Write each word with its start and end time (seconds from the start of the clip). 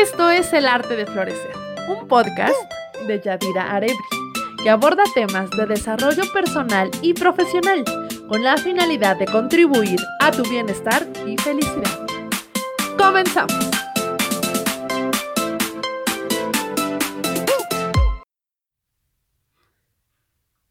Esto 0.00 0.30
es 0.30 0.50
El 0.54 0.66
Arte 0.66 0.96
de 0.96 1.04
Florecer, 1.04 1.52
un 1.86 2.08
podcast 2.08 2.56
de 3.06 3.20
Yadira 3.20 3.70
Arebri, 3.70 3.98
que 4.62 4.70
aborda 4.70 5.02
temas 5.14 5.50
de 5.50 5.66
desarrollo 5.66 6.22
personal 6.32 6.90
y 7.02 7.12
profesional 7.12 7.84
con 8.26 8.42
la 8.42 8.56
finalidad 8.56 9.18
de 9.18 9.26
contribuir 9.26 10.00
a 10.22 10.30
tu 10.30 10.42
bienestar 10.44 11.06
y 11.26 11.36
felicidad. 11.36 12.06
Comenzamos. 12.96 13.52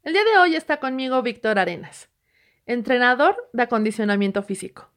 El 0.02 0.12
día 0.12 0.24
de 0.24 0.38
hoy 0.42 0.56
está 0.56 0.80
conmigo 0.80 1.22
Víctor 1.22 1.60
Arenas, 1.60 2.10
entrenador 2.66 3.36
de 3.52 3.62
acondicionamiento 3.62 4.42
físico. 4.42 4.90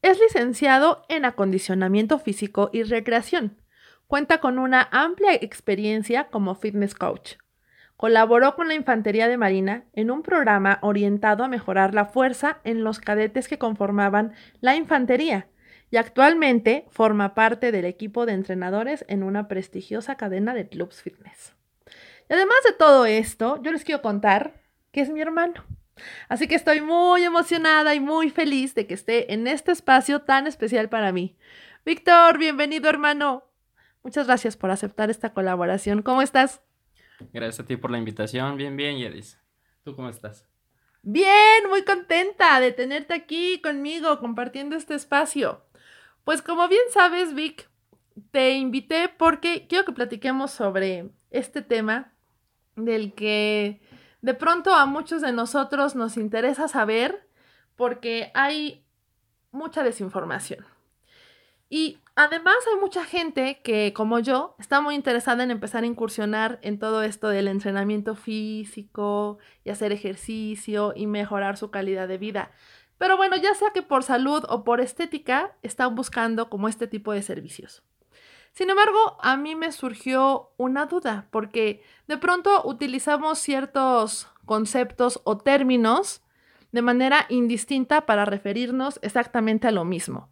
Es 0.00 0.18
licenciado 0.18 1.04
en 1.10 1.26
acondicionamiento 1.26 2.18
físico 2.18 2.70
y 2.72 2.82
recreación. 2.82 3.58
Cuenta 4.06 4.38
con 4.38 4.60
una 4.60 4.88
amplia 4.92 5.34
experiencia 5.34 6.28
como 6.28 6.54
fitness 6.54 6.94
coach. 6.94 7.34
Colaboró 7.96 8.54
con 8.54 8.68
la 8.68 8.74
Infantería 8.74 9.26
de 9.26 9.36
Marina 9.36 9.84
en 9.94 10.12
un 10.12 10.22
programa 10.22 10.78
orientado 10.82 11.42
a 11.42 11.48
mejorar 11.48 11.92
la 11.92 12.04
fuerza 12.04 12.60
en 12.62 12.84
los 12.84 13.00
cadetes 13.00 13.48
que 13.48 13.58
conformaban 13.58 14.34
la 14.60 14.76
infantería 14.76 15.48
y 15.90 15.96
actualmente 15.96 16.86
forma 16.90 17.34
parte 17.34 17.72
del 17.72 17.84
equipo 17.84 18.26
de 18.26 18.34
entrenadores 18.34 19.04
en 19.08 19.24
una 19.24 19.48
prestigiosa 19.48 20.16
cadena 20.16 20.54
de 20.54 20.68
clubs 20.68 21.02
fitness. 21.02 21.54
Y 22.28 22.34
además 22.34 22.58
de 22.64 22.74
todo 22.74 23.06
esto, 23.06 23.60
yo 23.62 23.72
les 23.72 23.84
quiero 23.84 24.02
contar 24.02 24.60
que 24.92 25.00
es 25.00 25.10
mi 25.10 25.20
hermano. 25.20 25.64
Así 26.28 26.46
que 26.46 26.54
estoy 26.54 26.80
muy 26.80 27.24
emocionada 27.24 27.94
y 27.94 28.00
muy 28.00 28.30
feliz 28.30 28.74
de 28.76 28.86
que 28.86 28.94
esté 28.94 29.32
en 29.32 29.48
este 29.48 29.72
espacio 29.72 30.20
tan 30.20 30.46
especial 30.46 30.88
para 30.88 31.10
mí. 31.10 31.36
Víctor, 31.84 32.38
bienvenido 32.38 32.88
hermano. 32.88 33.44
Muchas 34.06 34.28
gracias 34.28 34.56
por 34.56 34.70
aceptar 34.70 35.10
esta 35.10 35.34
colaboración. 35.34 36.00
¿Cómo 36.00 36.22
estás? 36.22 36.62
Gracias 37.32 37.58
a 37.58 37.66
ti 37.66 37.76
por 37.76 37.90
la 37.90 37.98
invitación. 37.98 38.56
Bien, 38.56 38.76
bien, 38.76 38.98
Yedis. 38.98 39.40
¿Tú 39.82 39.96
cómo 39.96 40.08
estás? 40.08 40.46
Bien, 41.02 41.68
muy 41.68 41.82
contenta 41.82 42.60
de 42.60 42.70
tenerte 42.70 43.14
aquí 43.14 43.60
conmigo 43.60 44.20
compartiendo 44.20 44.76
este 44.76 44.94
espacio. 44.94 45.64
Pues 46.22 46.40
como 46.40 46.68
bien 46.68 46.84
sabes, 46.92 47.34
Vic, 47.34 47.68
te 48.30 48.52
invité 48.52 49.08
porque 49.08 49.66
quiero 49.68 49.84
que 49.84 49.92
platiquemos 49.92 50.52
sobre 50.52 51.10
este 51.32 51.60
tema 51.60 52.12
del 52.76 53.12
que 53.12 53.80
de 54.22 54.34
pronto 54.34 54.72
a 54.72 54.86
muchos 54.86 55.20
de 55.20 55.32
nosotros 55.32 55.96
nos 55.96 56.16
interesa 56.16 56.68
saber 56.68 57.28
porque 57.74 58.30
hay 58.34 58.84
mucha 59.50 59.82
desinformación. 59.82 60.64
Y 61.68 61.98
además 62.16 62.56
hay 62.66 62.80
mucha 62.80 63.04
gente 63.04 63.60
que, 63.62 63.92
como 63.92 64.18
yo, 64.18 64.56
está 64.58 64.80
muy 64.80 64.94
interesada 64.94 65.44
en 65.44 65.50
empezar 65.50 65.84
a 65.84 65.86
incursionar 65.86 66.58
en 66.62 66.78
todo 66.78 67.02
esto 67.02 67.28
del 67.28 67.46
entrenamiento 67.46 68.16
físico 68.16 69.38
y 69.64 69.70
hacer 69.70 69.92
ejercicio 69.92 70.92
y 70.96 71.06
mejorar 71.06 71.56
su 71.56 71.70
calidad 71.70 72.08
de 72.08 72.18
vida. 72.18 72.50
Pero 72.98 73.16
bueno, 73.18 73.36
ya 73.36 73.54
sea 73.54 73.70
que 73.70 73.82
por 73.82 74.02
salud 74.02 74.44
o 74.48 74.64
por 74.64 74.80
estética, 74.80 75.54
están 75.62 75.94
buscando 75.94 76.48
como 76.48 76.68
este 76.68 76.86
tipo 76.88 77.12
de 77.12 77.22
servicios. 77.22 77.84
Sin 78.52 78.70
embargo, 78.70 79.18
a 79.20 79.36
mí 79.36 79.54
me 79.54 79.70
surgió 79.70 80.52
una 80.56 80.86
duda, 80.86 81.28
porque 81.30 81.82
de 82.08 82.16
pronto 82.16 82.62
utilizamos 82.64 83.38
ciertos 83.38 84.28
conceptos 84.46 85.20
o 85.24 85.36
términos 85.36 86.22
de 86.72 86.80
manera 86.80 87.26
indistinta 87.28 88.06
para 88.06 88.24
referirnos 88.24 88.98
exactamente 89.02 89.68
a 89.68 89.72
lo 89.72 89.84
mismo. 89.84 90.30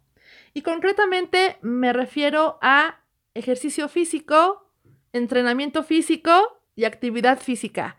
Y 0.55 0.61
concretamente 0.61 1.57
me 1.61 1.91
refiero 1.91 2.57
a 2.61 3.01
ejercicio 3.33 3.89
físico, 3.89 4.71
entrenamiento 5.11 5.83
físico 5.83 6.61
y 6.77 6.85
actividad 6.85 7.39
física. 7.39 7.97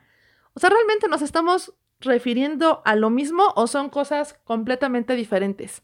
O 0.54 0.60
sea, 0.60 0.70
¿realmente 0.70 1.06
nos 1.06 1.20
estamos 1.20 1.74
refiriendo 2.00 2.80
a 2.86 2.96
lo 2.96 3.10
mismo 3.10 3.52
o 3.56 3.66
son 3.66 3.90
cosas 3.90 4.40
completamente 4.44 5.14
diferentes? 5.16 5.82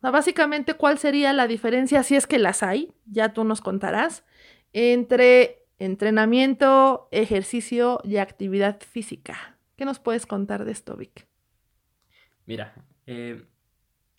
básicamente, 0.00 0.74
¿cuál 0.74 0.98
sería 0.98 1.34
la 1.34 1.46
diferencia, 1.46 2.02
si 2.02 2.16
es 2.16 2.26
que 2.26 2.38
las 2.38 2.62
hay? 2.62 2.94
Ya 3.04 3.34
tú 3.34 3.44
nos 3.44 3.60
contarás, 3.60 4.24
entre 4.72 5.66
entrenamiento, 5.78 7.06
ejercicio 7.10 8.00
y 8.02 8.16
actividad 8.16 8.80
física. 8.80 9.58
¿Qué 9.76 9.84
nos 9.84 10.00
puedes 10.00 10.24
contar 10.24 10.64
de 10.64 10.72
esto, 10.72 10.96
Vic? 10.96 11.28
Mira, 12.46 12.74
eh, 13.06 13.46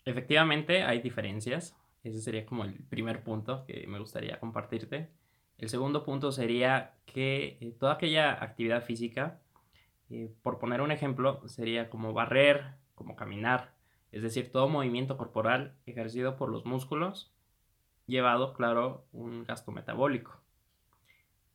efectivamente 0.04 0.82
hay 0.82 1.00
diferencias. 1.00 1.76
Ese 2.02 2.20
sería 2.20 2.44
como 2.44 2.64
el 2.64 2.74
primer 2.74 3.22
punto 3.22 3.64
que 3.66 3.86
me 3.86 3.98
gustaría 3.98 4.38
compartirte. 4.38 5.10
El 5.58 5.68
segundo 5.68 6.04
punto 6.04 6.32
sería 6.32 6.94
que 7.06 7.58
eh, 7.60 7.74
toda 7.78 7.94
aquella 7.94 8.32
actividad 8.32 8.82
física, 8.82 9.40
eh, 10.10 10.30
por 10.42 10.58
poner 10.58 10.80
un 10.80 10.90
ejemplo, 10.90 11.46
sería 11.48 11.88
como 11.88 12.12
barrer, 12.12 12.74
como 12.94 13.16
caminar, 13.16 13.74
es 14.12 14.22
decir, 14.22 14.52
todo 14.52 14.68
movimiento 14.68 15.16
corporal 15.16 15.74
ejercido 15.86 16.36
por 16.36 16.48
los 16.48 16.64
músculos, 16.64 17.32
llevado, 18.06 18.52
claro, 18.52 19.06
un 19.12 19.44
gasto 19.44 19.72
metabólico. 19.72 20.40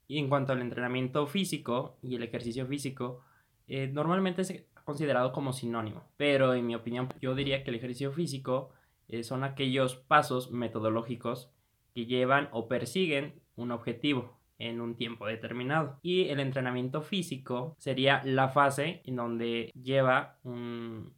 Y 0.07 0.17
en 0.17 0.27
cuanto 0.27 0.53
al 0.53 0.61
entrenamiento 0.61 1.27
físico 1.27 1.97
y 2.01 2.15
el 2.15 2.23
ejercicio 2.23 2.65
físico, 2.65 3.23
eh, 3.67 3.87
normalmente 3.87 4.41
es 4.41 4.65
considerado 4.89 5.31
como 5.33 5.53
sinónimo, 5.53 6.01
pero 6.17 6.55
en 6.55 6.65
mi 6.65 6.73
opinión 6.73 7.09
yo 7.21 7.35
diría 7.35 7.63
que 7.63 7.69
el 7.69 7.75
ejercicio 7.75 8.11
físico 8.11 8.71
eh, 9.07 9.21
son 9.21 9.43
aquellos 9.43 9.97
pasos 9.97 10.49
metodológicos 10.49 11.51
que 11.93 12.07
llevan 12.07 12.49
o 12.51 12.67
persiguen 12.67 13.39
un 13.55 13.69
objetivo 13.69 14.39
en 14.57 14.81
un 14.81 14.95
tiempo 14.95 15.27
determinado. 15.27 15.99
Y 16.01 16.29
el 16.29 16.39
entrenamiento 16.39 17.03
físico 17.03 17.75
sería 17.77 18.23
la 18.25 18.49
fase 18.49 19.03
en 19.05 19.17
donde 19.17 19.71
lleva 19.79 20.39
un, 20.41 21.13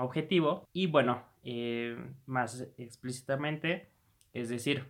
objetivo 0.00 0.66
y 0.72 0.86
bueno, 0.86 1.22
eh, 1.44 1.98
más 2.24 2.68
explícitamente, 2.78 3.90
es 4.32 4.48
decir, 4.48 4.86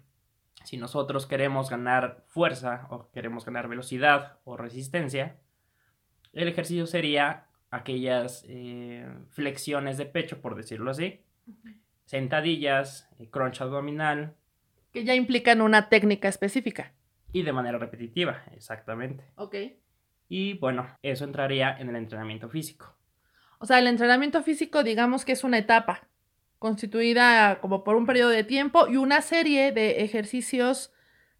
si 0.62 0.76
nosotros 0.76 1.26
queremos 1.26 1.69
ganar 1.69 2.22
fuerza 2.28 2.86
o 2.90 3.10
queremos 3.10 3.44
ganar 3.44 3.66
velocidad 3.66 4.38
o 4.44 4.56
resistencia, 4.56 5.40
el 6.32 6.46
ejercicio 6.46 6.86
sería 6.86 7.48
aquellas 7.70 8.44
eh, 8.48 9.08
flexiones 9.31 9.97
de 9.97 10.06
pecho, 10.06 10.41
por 10.41 10.56
decirlo 10.56 10.91
así, 10.91 11.20
sentadillas, 12.04 13.08
eh, 13.19 13.28
crunch 13.31 13.60
abdominal. 13.60 14.34
Que 14.92 15.04
ya 15.04 15.14
implican 15.14 15.60
una 15.60 15.88
técnica 15.88 16.28
específica. 16.28 16.92
Y 17.32 17.42
de 17.42 17.53
manera 17.53 17.78
repetitiva, 17.78 18.42
exactamente. 18.53 19.25
Ok. 19.36 19.54
Y 20.28 20.54
bueno, 20.54 20.86
eso 21.03 21.25
entraría 21.25 21.76
en 21.78 21.88
el 21.88 21.97
entrenamiento 21.97 22.48
físico. 22.48 22.97
O 23.58 23.66
sea, 23.66 23.78
el 23.78 23.87
entrenamiento 23.87 24.42
físico, 24.42 24.82
digamos 24.82 25.25
que 25.25 25.32
es 25.32 25.44
una 25.44 25.58
etapa 25.58 26.08
constituida 26.58 27.60
como 27.60 27.84
por 27.84 27.97
un 27.97 28.06
periodo 28.06 28.31
de 28.31 28.44
tiempo 28.44 28.87
y 28.88 28.97
una 28.97 29.22
serie 29.22 29.72
de 29.72 30.02
ejercicios 30.02 30.92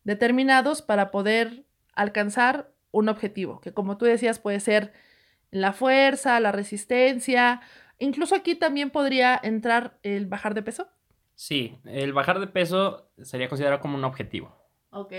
determinados 0.05 0.83
para 0.83 1.11
poder 1.11 1.65
alcanzar 1.95 2.73
un 2.91 3.09
objetivo, 3.09 3.61
que 3.61 3.73
como 3.73 3.99
tú 3.99 4.07
decías 4.07 4.39
puede 4.39 4.61
ser 4.61 4.93
la 5.51 5.73
fuerza, 5.73 6.41
la 6.41 6.53
resistencia, 6.53 7.61
incluso 7.99 8.35
aquí 8.35 8.55
también 8.55 8.91
podría 8.91 9.39
entrar 9.43 9.99
el 10.03 10.27
bajar 10.27 10.55
de 10.55 10.63
peso. 10.63 10.89
Sí, 11.35 11.79
el 11.85 12.13
bajar 12.13 12.39
de 12.39 12.47
peso 12.47 13.11
sería 13.23 13.49
considerado 13.49 13.81
como 13.81 13.97
un 13.97 14.05
objetivo. 14.05 14.55
Ok. 14.91 15.13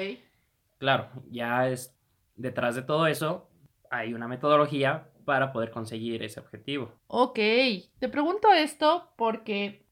Claro, 0.77 1.09
ya 1.29 1.67
es 1.67 1.95
detrás 2.35 2.75
de 2.75 2.81
todo 2.81 3.07
eso 3.07 3.47
hay 3.91 4.13
una 4.13 4.27
metodología 4.27 5.09
para 5.25 5.51
poder 5.51 5.69
conseguir 5.69 6.23
ese 6.23 6.39
objetivo. 6.39 6.93
Ok, 7.07 7.35
te 7.99 8.09
pregunto 8.09 8.51
esto 8.51 9.11
porque 9.17 9.85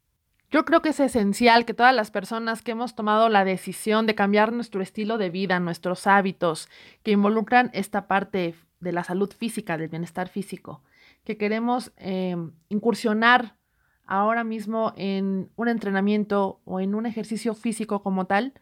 yo 0.50 0.66
creo 0.66 0.82
que 0.82 0.90
es 0.90 1.00
esencial 1.00 1.66
que 1.66 1.76
todas 1.76 1.94
las 1.94 2.10
personas 2.10 2.64
que 2.64 2.72
hemos 2.72 2.96
tomado 2.96 3.30
la 3.30 3.46
decisión 3.46 4.08
de 4.08 4.16
cambiar 4.16 4.52
nuestro 4.52 4.82
estilo 4.82 5.18
de 5.18 5.30
vida, 5.30 5.60
nuestros 5.60 6.08
hábitos, 6.08 6.70
que 7.04 7.12
involucran 7.12 7.70
esta 7.74 8.08
parte 8.08 8.56
de 8.80 8.92
la 8.92 9.04
salud 9.04 9.32
física, 9.32 9.78
del 9.78 9.90
bienestar 9.90 10.30
físico, 10.30 10.84
que 11.24 11.38
queremos 11.38 11.92
em, 11.98 12.52
incursionar 12.70 13.58
ahora 14.06 14.44
mismo 14.44 14.94
en 14.96 15.52
un 15.56 15.68
entrenamiento 15.68 16.62
o 16.66 16.80
en 16.80 16.96
un 16.96 17.06
ejercicio 17.06 17.54
físico 17.54 18.02
como 18.02 18.26
tal, 18.26 18.54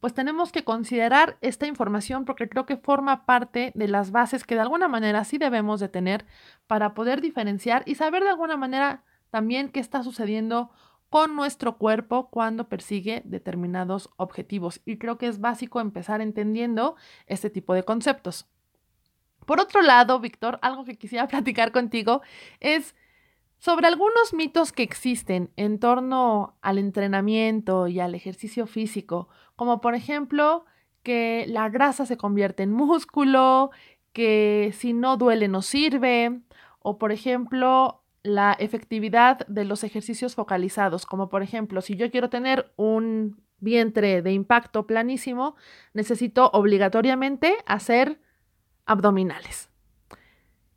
pues 0.00 0.14
tenemos 0.14 0.52
que 0.52 0.64
considerar 0.64 1.38
esta 1.40 1.66
información 1.66 2.24
porque 2.24 2.48
creo 2.48 2.66
que 2.66 2.76
forma 2.76 3.24
parte 3.26 3.72
de 3.74 3.88
las 3.88 4.10
bases 4.10 4.44
que 4.44 4.54
de 4.54 4.60
alguna 4.60 4.88
manera 4.88 5.24
sí 5.24 5.38
debemos 5.38 5.80
de 5.80 5.88
tener 5.88 6.26
para 6.66 6.94
poder 6.94 7.20
diferenciar 7.20 7.82
y 7.86 7.94
saber 7.94 8.22
de 8.22 8.30
alguna 8.30 8.56
manera 8.56 9.04
también 9.30 9.70
qué 9.70 9.80
está 9.80 10.02
sucediendo 10.02 10.70
con 11.08 11.36
nuestro 11.36 11.78
cuerpo 11.78 12.28
cuando 12.28 12.68
persigue 12.68 13.22
determinados 13.24 14.10
objetivos. 14.16 14.80
Y 14.84 14.98
creo 14.98 15.16
que 15.16 15.26
es 15.26 15.40
básico 15.40 15.80
empezar 15.80 16.20
entendiendo 16.20 16.96
este 17.26 17.50
tipo 17.50 17.72
de 17.72 17.84
conceptos. 17.84 18.48
Por 19.46 19.60
otro 19.60 19.82
lado, 19.82 20.20
Víctor, 20.20 20.58
algo 20.62 20.84
que 20.84 20.96
quisiera 20.96 21.28
platicar 21.28 21.72
contigo 21.72 22.22
es 22.60 22.94
sobre 23.58 23.86
algunos 23.86 24.34
mitos 24.34 24.72
que 24.72 24.82
existen 24.82 25.50
en 25.56 25.78
torno 25.78 26.56
al 26.60 26.78
entrenamiento 26.78 27.88
y 27.88 28.00
al 28.00 28.14
ejercicio 28.14 28.66
físico, 28.66 29.28
como 29.56 29.80
por 29.80 29.94
ejemplo 29.94 30.66
que 31.02 31.46
la 31.48 31.68
grasa 31.68 32.04
se 32.06 32.16
convierte 32.16 32.62
en 32.62 32.72
músculo, 32.72 33.70
que 34.12 34.72
si 34.76 34.92
no 34.92 35.16
duele 35.16 35.48
no 35.48 35.62
sirve, 35.62 36.40
o 36.80 36.98
por 36.98 37.12
ejemplo, 37.12 38.02
la 38.22 38.52
efectividad 38.58 39.46
de 39.46 39.64
los 39.64 39.84
ejercicios 39.84 40.34
focalizados, 40.34 41.06
como 41.06 41.28
por 41.28 41.42
ejemplo, 41.42 41.80
si 41.80 41.96
yo 41.96 42.10
quiero 42.10 42.30
tener 42.30 42.72
un 42.76 43.42
vientre 43.60 44.22
de 44.22 44.32
impacto 44.32 44.86
planísimo, 44.86 45.56
necesito 45.92 46.50
obligatoriamente 46.52 47.54
hacer 47.66 48.20
abdominales. 48.86 49.70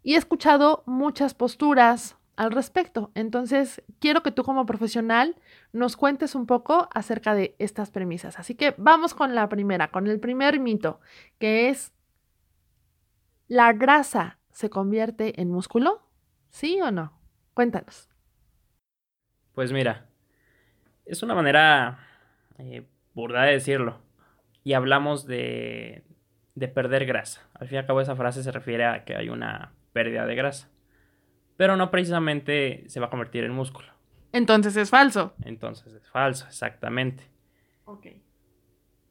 Y 0.04 0.16
he 0.16 0.18
escuchado 0.18 0.84
muchas 0.86 1.34
posturas 1.34 2.18
al 2.38 2.52
respecto. 2.52 3.12
Entonces, 3.16 3.84
quiero 4.00 4.24
que 4.24 4.32
tú 4.32 4.44
como 4.44 4.66
profesional 4.66 5.36
nos 5.74 5.98
cuentes 5.98 6.36
un 6.36 6.46
poco 6.46 6.88
acerca 6.94 7.34
de 7.34 7.56
estas 7.60 7.92
premisas. 7.92 8.40
Así 8.40 8.56
que 8.56 8.74
vamos 8.78 9.14
con 9.14 9.36
la 9.36 9.50
primera, 9.50 9.90
con 9.90 10.08
el 10.08 10.20
primer 10.20 10.60
mito, 10.60 11.02
que 11.40 11.70
es, 11.70 11.94
¿la 13.48 13.74
grasa 13.74 14.40
se 14.52 14.70
convierte 14.70 15.42
en 15.42 15.50
músculo? 15.50 16.08
¿Sí 16.50 16.80
o 16.82 16.92
no? 16.92 17.20
Cuéntanos. 17.54 18.08
Pues 19.54 19.72
mira, 19.72 20.08
es 21.06 21.24
una 21.24 21.34
manera 21.34 22.00
eh, 22.60 22.88
burda 23.14 23.44
de 23.44 23.54
decirlo. 23.54 24.00
Y 24.64 24.74
hablamos 24.74 25.26
de, 25.26 26.04
de 26.58 26.68
perder 26.68 27.06
grasa. 27.06 27.48
Al 27.54 27.68
fin 27.68 27.76
y 27.76 27.78
al 27.78 27.86
cabo 27.86 28.02
esa 28.02 28.16
frase 28.16 28.42
se 28.42 28.52
refiere 28.52 28.84
a 28.84 29.06
que 29.06 29.16
hay 29.16 29.30
una 29.30 29.74
pérdida 29.94 30.26
de 30.26 30.34
grasa. 30.34 30.70
Pero 31.56 31.76
no 31.76 31.92
precisamente 31.92 32.84
se 32.88 33.00
va 33.00 33.06
a 33.06 33.10
convertir 33.12 33.44
en 33.44 33.52
músculo. 33.52 33.90
Entonces 34.34 34.76
es 34.76 34.90
falso. 34.90 35.36
Entonces 35.44 35.94
es 35.94 36.10
falso, 36.10 36.48
exactamente. 36.48 37.24
Ok. 37.86 38.08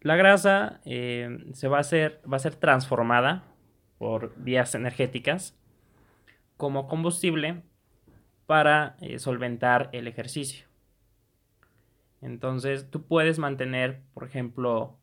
La 0.00 0.16
grasa 0.16 0.80
eh, 0.84 1.38
se 1.52 1.68
va 1.68 1.76
a, 1.76 1.80
hacer, 1.80 2.20
va 2.30 2.36
a 2.36 2.40
ser 2.40 2.56
transformada 2.56 3.44
por 3.98 4.34
vías 4.36 4.74
energéticas 4.74 5.56
como 6.56 6.88
combustible 6.88 7.62
para 8.46 8.96
eh, 9.00 9.20
solventar 9.20 9.88
el 9.92 10.08
ejercicio. 10.08 10.66
Entonces 12.20 12.90
tú 12.90 13.06
puedes 13.06 13.38
mantener, 13.38 14.02
por 14.14 14.24
ejemplo, 14.24 14.98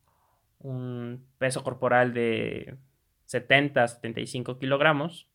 un 0.64 1.28
peso 1.38 1.64
corporal 1.64 2.14
de 2.14 2.78
70, 3.26 3.88
75 3.88 4.58
kilogramos, 4.58 5.30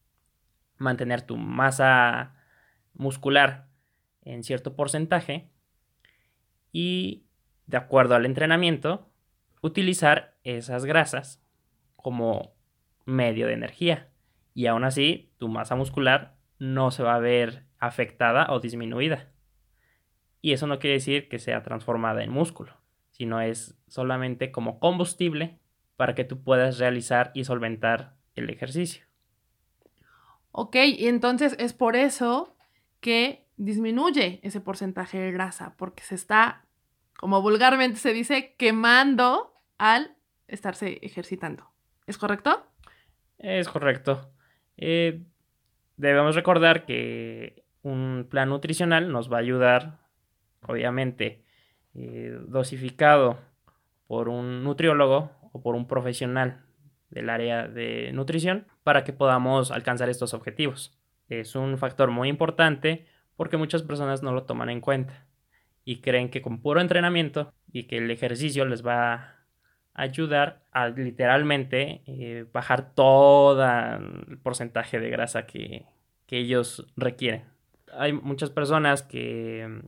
mantener 0.78 1.22
tu 1.22 1.36
masa 1.36 2.34
muscular 2.94 3.68
en 4.22 4.42
cierto 4.42 4.74
porcentaje 4.74 5.50
y, 6.72 7.26
de 7.66 7.76
acuerdo 7.76 8.14
al 8.14 8.26
entrenamiento, 8.26 9.10
utilizar 9.62 10.36
esas 10.42 10.84
grasas 10.84 11.44
como 11.96 12.54
medio 13.04 13.46
de 13.46 13.54
energía. 13.54 14.08
Y 14.54 14.66
aún 14.66 14.84
así, 14.84 15.32
tu 15.38 15.48
masa 15.48 15.76
muscular 15.76 16.36
no 16.58 16.90
se 16.90 17.02
va 17.02 17.14
a 17.14 17.20
ver 17.20 17.64
afectada 17.78 18.46
o 18.50 18.60
disminuida. 18.60 19.30
Y 20.40 20.52
eso 20.52 20.66
no 20.66 20.78
quiere 20.78 20.94
decir 20.94 21.28
que 21.28 21.38
sea 21.38 21.62
transformada 21.62 22.22
en 22.22 22.30
músculo, 22.30 22.76
sino 23.18 23.40
es 23.40 23.76
solamente 23.88 24.52
como 24.52 24.78
combustible 24.78 25.58
para 25.96 26.14
que 26.14 26.24
tú 26.24 26.42
puedas 26.42 26.78
realizar 26.78 27.32
y 27.34 27.44
solventar 27.44 28.14
el 28.36 28.48
ejercicio. 28.48 29.04
Ok, 30.52 30.76
y 30.76 31.08
entonces 31.08 31.56
es 31.58 31.72
por 31.72 31.96
eso 31.96 32.56
que 33.00 33.44
disminuye 33.56 34.40
ese 34.42 34.60
porcentaje 34.60 35.18
de 35.18 35.32
grasa, 35.32 35.74
porque 35.76 36.04
se 36.04 36.14
está, 36.14 36.64
como 37.16 37.42
vulgarmente 37.42 37.98
se 37.98 38.12
dice, 38.12 38.54
quemando 38.56 39.52
al 39.76 40.16
estarse 40.46 40.98
ejercitando. 41.02 41.70
¿Es 42.06 42.16
correcto? 42.18 42.64
Es 43.38 43.68
correcto. 43.68 44.32
Eh, 44.76 45.22
debemos 45.96 46.36
recordar 46.36 46.86
que 46.86 47.64
un 47.82 48.26
plan 48.30 48.48
nutricional 48.48 49.10
nos 49.10 49.30
va 49.30 49.38
a 49.38 49.40
ayudar, 49.40 49.98
obviamente, 50.66 51.42
eh, 52.00 52.38
dosificado 52.46 53.38
por 54.06 54.28
un 54.28 54.62
nutriólogo 54.62 55.32
o 55.52 55.60
por 55.60 55.74
un 55.74 55.88
profesional 55.88 56.64
del 57.10 57.28
área 57.28 57.66
de 57.66 58.12
nutrición 58.12 58.66
para 58.84 59.02
que 59.02 59.12
podamos 59.12 59.70
alcanzar 59.70 60.08
estos 60.08 60.32
objetivos. 60.32 60.96
Es 61.28 61.56
un 61.56 61.76
factor 61.76 62.10
muy 62.10 62.28
importante 62.28 63.06
porque 63.36 63.56
muchas 63.56 63.82
personas 63.82 64.22
no 64.22 64.32
lo 64.32 64.44
toman 64.44 64.70
en 64.70 64.80
cuenta 64.80 65.26
y 65.84 66.00
creen 66.00 66.30
que 66.30 66.40
con 66.40 66.60
puro 66.60 66.80
entrenamiento 66.80 67.52
y 67.72 67.84
que 67.84 67.98
el 67.98 68.10
ejercicio 68.10 68.64
les 68.64 68.86
va 68.86 69.14
a 69.14 69.34
ayudar 69.94 70.62
a 70.70 70.88
literalmente 70.88 72.02
eh, 72.06 72.46
bajar 72.52 72.94
todo 72.94 73.64
el 73.66 74.38
porcentaje 74.38 75.00
de 75.00 75.10
grasa 75.10 75.46
que, 75.46 75.84
que 76.26 76.38
ellos 76.38 76.86
requieren 76.96 77.58
hay 77.96 78.12
muchas 78.12 78.50
personas 78.50 79.02
que 79.02 79.82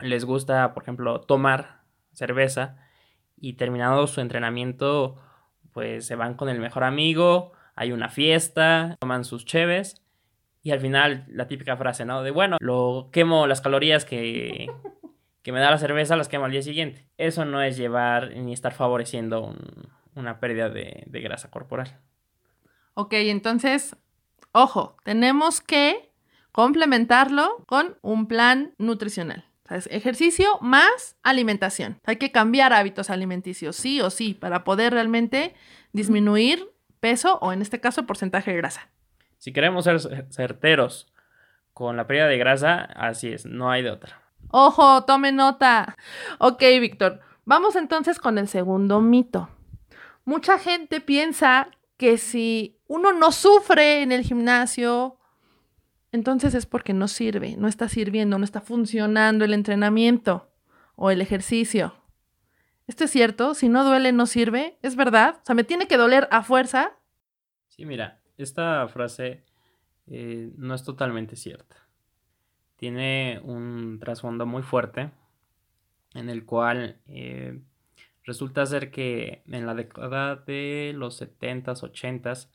les 0.00 0.24
gusta, 0.24 0.74
por 0.74 0.82
ejemplo, 0.82 1.20
tomar 1.20 1.80
cerveza 2.12 2.76
y 3.36 3.54
terminado 3.54 4.06
su 4.06 4.20
entrenamiento, 4.20 5.16
pues 5.72 6.06
se 6.06 6.16
van 6.16 6.34
con 6.34 6.48
el 6.48 6.58
mejor 6.58 6.84
amigo, 6.84 7.52
hay 7.74 7.92
una 7.92 8.08
fiesta, 8.08 8.96
toman 9.00 9.24
sus 9.24 9.44
cheves 9.44 10.02
y 10.62 10.72
al 10.72 10.80
final 10.80 11.24
la 11.28 11.46
típica 11.46 11.76
frase, 11.76 12.04
¿no? 12.04 12.22
De 12.22 12.30
bueno, 12.30 12.56
lo 12.60 13.08
quemo 13.12 13.46
las 13.46 13.60
calorías 13.60 14.04
que, 14.04 14.70
que 15.42 15.52
me 15.52 15.60
da 15.60 15.70
la 15.70 15.78
cerveza, 15.78 16.16
las 16.16 16.28
quemo 16.28 16.44
al 16.44 16.52
día 16.52 16.62
siguiente. 16.62 17.08
Eso 17.16 17.44
no 17.44 17.62
es 17.62 17.76
llevar 17.76 18.36
ni 18.36 18.52
estar 18.52 18.72
favoreciendo 18.72 19.54
una 20.14 20.40
pérdida 20.40 20.68
de, 20.68 21.04
de 21.06 21.20
grasa 21.20 21.50
corporal. 21.50 21.98
Ok, 22.94 23.14
entonces, 23.14 23.96
ojo, 24.52 24.96
tenemos 25.04 25.60
que 25.60 26.12
complementarlo 26.52 27.64
con 27.66 27.96
un 28.02 28.26
plan 28.26 28.74
nutricional. 28.76 29.49
Ejercicio 29.70 30.58
más 30.60 31.16
alimentación. 31.22 32.00
Hay 32.04 32.16
que 32.16 32.32
cambiar 32.32 32.72
hábitos 32.72 33.10
alimenticios, 33.10 33.76
sí 33.76 34.00
o 34.00 34.10
sí, 34.10 34.34
para 34.34 34.64
poder 34.64 34.92
realmente 34.92 35.54
disminuir 35.92 36.70
peso 37.00 37.38
o 37.40 37.52
en 37.52 37.62
este 37.62 37.80
caso 37.80 38.06
porcentaje 38.06 38.50
de 38.50 38.56
grasa. 38.56 38.90
Si 39.38 39.52
queremos 39.52 39.84
ser 39.84 40.00
certeros 40.30 41.12
con 41.72 41.96
la 41.96 42.06
pérdida 42.06 42.26
de 42.26 42.38
grasa, 42.38 42.76
así 42.76 43.28
es, 43.28 43.46
no 43.46 43.70
hay 43.70 43.82
de 43.82 43.90
otra. 43.90 44.20
Ojo, 44.50 45.04
tome 45.04 45.32
nota. 45.32 45.96
Ok, 46.38 46.60
Víctor, 46.80 47.20
vamos 47.44 47.76
entonces 47.76 48.18
con 48.18 48.36
el 48.36 48.48
segundo 48.48 49.00
mito. 49.00 49.48
Mucha 50.24 50.58
gente 50.58 51.00
piensa 51.00 51.70
que 51.96 52.18
si 52.18 52.78
uno 52.86 53.12
no 53.12 53.30
sufre 53.32 54.02
en 54.02 54.12
el 54.12 54.22
gimnasio 54.22 55.19
entonces 56.12 56.54
es 56.54 56.66
porque 56.66 56.92
no 56.92 57.08
sirve, 57.08 57.56
no 57.56 57.68
está 57.68 57.88
sirviendo, 57.88 58.38
no 58.38 58.44
está 58.44 58.60
funcionando 58.60 59.44
el 59.44 59.54
entrenamiento 59.54 60.50
o 60.96 61.10
el 61.10 61.20
ejercicio. 61.20 61.94
¿Esto 62.86 63.04
es 63.04 63.10
cierto? 63.12 63.54
Si 63.54 63.68
no 63.68 63.84
duele, 63.84 64.10
no 64.10 64.26
sirve. 64.26 64.76
¿Es 64.82 64.96
verdad? 64.96 65.38
O 65.42 65.46
sea, 65.46 65.54
¿me 65.54 65.62
tiene 65.62 65.86
que 65.86 65.96
doler 65.96 66.26
a 66.32 66.42
fuerza? 66.42 66.90
Sí, 67.68 67.86
mira, 67.86 68.20
esta 68.36 68.88
frase 68.88 69.44
eh, 70.08 70.50
no 70.56 70.74
es 70.74 70.82
totalmente 70.82 71.36
cierta. 71.36 71.76
Tiene 72.74 73.40
un 73.44 74.00
trasfondo 74.00 74.44
muy 74.44 74.62
fuerte 74.62 75.12
en 76.14 76.28
el 76.28 76.44
cual 76.44 77.00
eh, 77.06 77.60
resulta 78.24 78.66
ser 78.66 78.90
que 78.90 79.44
en 79.46 79.66
la 79.66 79.74
década 79.74 80.34
de 80.34 80.92
los 80.94 81.22
70s, 81.22 81.82
80s 81.82 82.48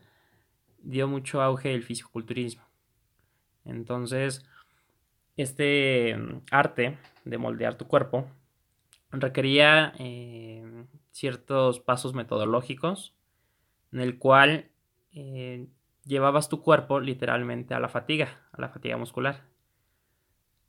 dio 0.80 1.08
mucho 1.08 1.42
auge 1.42 1.74
el 1.74 1.84
fisiculturismo. 1.84 2.65
Entonces, 3.66 4.46
este 5.38 6.16
mm, 6.16 6.42
arte 6.52 6.98
de 7.26 7.38
moldear 7.38 7.76
tu 7.76 7.88
cuerpo 7.88 8.28
requería 9.12 9.94
eh, 10.00 10.86
ciertos 11.12 11.80
pasos 11.80 12.14
metodológicos 12.14 13.16
en 13.92 14.00
el 14.00 14.18
cual 14.18 14.70
eh, 15.14 15.68
llevabas 16.04 16.50
tu 16.50 16.62
cuerpo 16.62 17.00
literalmente 17.00 17.74
a 17.74 17.80
la 17.80 17.90
fatiga, 17.90 18.48
a 18.52 18.62
la 18.62 18.70
fatiga 18.70 18.98
muscular. 18.98 19.44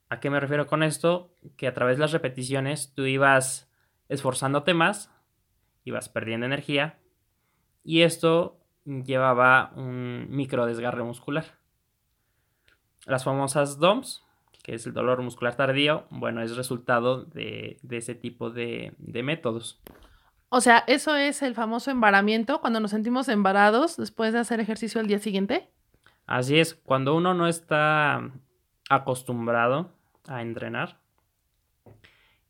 ¿A 0.09 0.19
qué 0.19 0.29
me 0.29 0.39
refiero 0.39 0.67
con 0.67 0.83
esto? 0.83 1.33
Que 1.57 1.67
a 1.67 1.73
través 1.73 1.97
de 1.97 2.01
las 2.01 2.13
repeticiones 2.13 2.93
tú 2.95 3.05
ibas 3.05 3.69
esforzándote 4.07 4.73
más, 4.73 5.11
ibas 5.83 6.07
perdiendo 6.07 6.45
energía 6.45 6.97
y 7.83 8.03
esto 8.03 8.59
llevaba 8.85 9.73
un 9.75 10.27
micro 10.29 10.65
desgarre 10.65 11.03
muscular. 11.03 11.56
Las 13.07 13.23
famosas 13.23 13.79
DOMS, 13.79 14.23
que 14.63 14.75
es 14.75 14.85
el 14.85 14.93
dolor 14.93 15.21
muscular 15.21 15.55
tardío, 15.55 16.05
bueno, 16.09 16.41
es 16.41 16.57
resultado 16.57 17.23
de, 17.23 17.79
ese 17.89 18.15
tipo 18.15 18.49
de, 18.49 18.93
métodos. 18.99 19.81
O 20.49 20.59
sea, 20.61 20.83
¿eso 20.87 21.15
es 21.15 21.41
el 21.41 21.55
famoso 21.55 21.89
embaramiento 21.89 22.59
cuando 22.59 22.79
nos 22.79 22.91
sentimos 22.91 23.29
embarados 23.29 23.95
después 23.97 24.33
de 24.33 24.39
hacer 24.39 24.59
ejercicio 24.59 24.99
el 24.99 25.07
día 25.07 25.19
siguiente? 25.19 25.69
Así 26.25 26.59
es, 26.59 26.75
cuando 26.75 27.15
uno 27.15 27.33
no 27.33 27.47
está 27.47 28.29
acostumbrado 28.89 29.93
a 30.27 30.41
entrenar, 30.41 30.99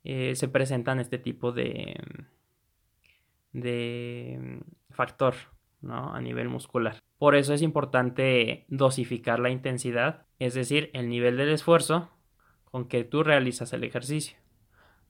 eh, 0.02 0.34
se 0.34 0.48
presentan 0.48 0.98
este 0.98 1.18
tipo 1.18 1.52
de, 1.52 2.00
de 3.52 4.60
factor 4.90 5.34
¿no? 5.80 6.12
a 6.12 6.20
nivel 6.20 6.48
muscular. 6.48 6.96
Por 7.18 7.34
eso 7.34 7.54
es 7.54 7.62
importante 7.62 8.64
dosificar 8.68 9.38
la 9.40 9.50
intensidad, 9.50 10.27
es 10.38 10.54
decir, 10.54 10.90
el 10.92 11.08
nivel 11.08 11.36
del 11.36 11.50
esfuerzo 11.50 12.10
con 12.64 12.86
que 12.86 13.04
tú 13.04 13.22
realizas 13.22 13.72
el 13.72 13.84
ejercicio. 13.84 14.38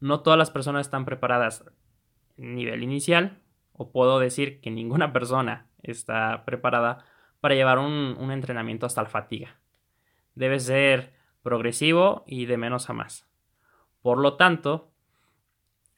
No 0.00 0.20
todas 0.20 0.38
las 0.38 0.50
personas 0.50 0.86
están 0.86 1.04
preparadas 1.04 1.64
nivel 2.36 2.82
inicial, 2.82 3.40
o 3.72 3.90
puedo 3.90 4.18
decir 4.18 4.60
que 4.60 4.70
ninguna 4.70 5.12
persona 5.12 5.66
está 5.82 6.44
preparada 6.44 7.04
para 7.40 7.54
llevar 7.54 7.78
un, 7.78 8.16
un 8.18 8.30
entrenamiento 8.30 8.86
hasta 8.86 9.02
la 9.02 9.08
fatiga. 9.08 9.60
Debe 10.34 10.60
ser 10.60 11.12
progresivo 11.42 12.24
y 12.26 12.46
de 12.46 12.56
menos 12.56 12.90
a 12.90 12.92
más. 12.92 13.28
Por 14.02 14.18
lo 14.18 14.36
tanto, 14.36 14.90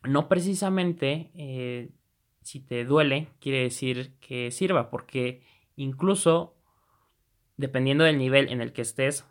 no 0.03 0.29
precisamente 0.29 1.31
eh, 1.35 1.91
si 2.43 2.61
te 2.61 2.85
duele 2.85 3.29
quiere 3.41 3.63
decir 3.63 4.15
que 4.21 4.51
sirva, 4.51 4.91
porque 4.91 5.43
incluso 5.77 6.57
dependiendo 7.61 8.05
del 8.05 8.19
nivel 8.19 8.49
en 8.49 8.61
el 8.63 8.73
que 8.73 8.83
estés, 8.83 9.27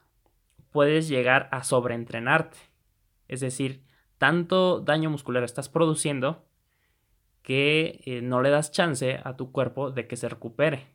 puedes 0.72 1.08
llegar 1.08 1.50
a 1.52 1.64
sobreentrenarte. 1.64 2.58
Es 3.28 3.40
decir, 3.40 3.84
tanto 4.20 4.82
daño 4.82 5.10
muscular 5.10 5.44
estás 5.44 5.68
produciendo 5.68 6.46
que 7.42 8.02
eh, 8.06 8.22
no 8.22 8.42
le 8.42 8.52
das 8.52 8.72
chance 8.72 9.20
a 9.24 9.36
tu 9.36 9.52
cuerpo 9.52 9.90
de 9.90 10.08
que 10.08 10.16
se 10.16 10.30
recupere 10.30 10.88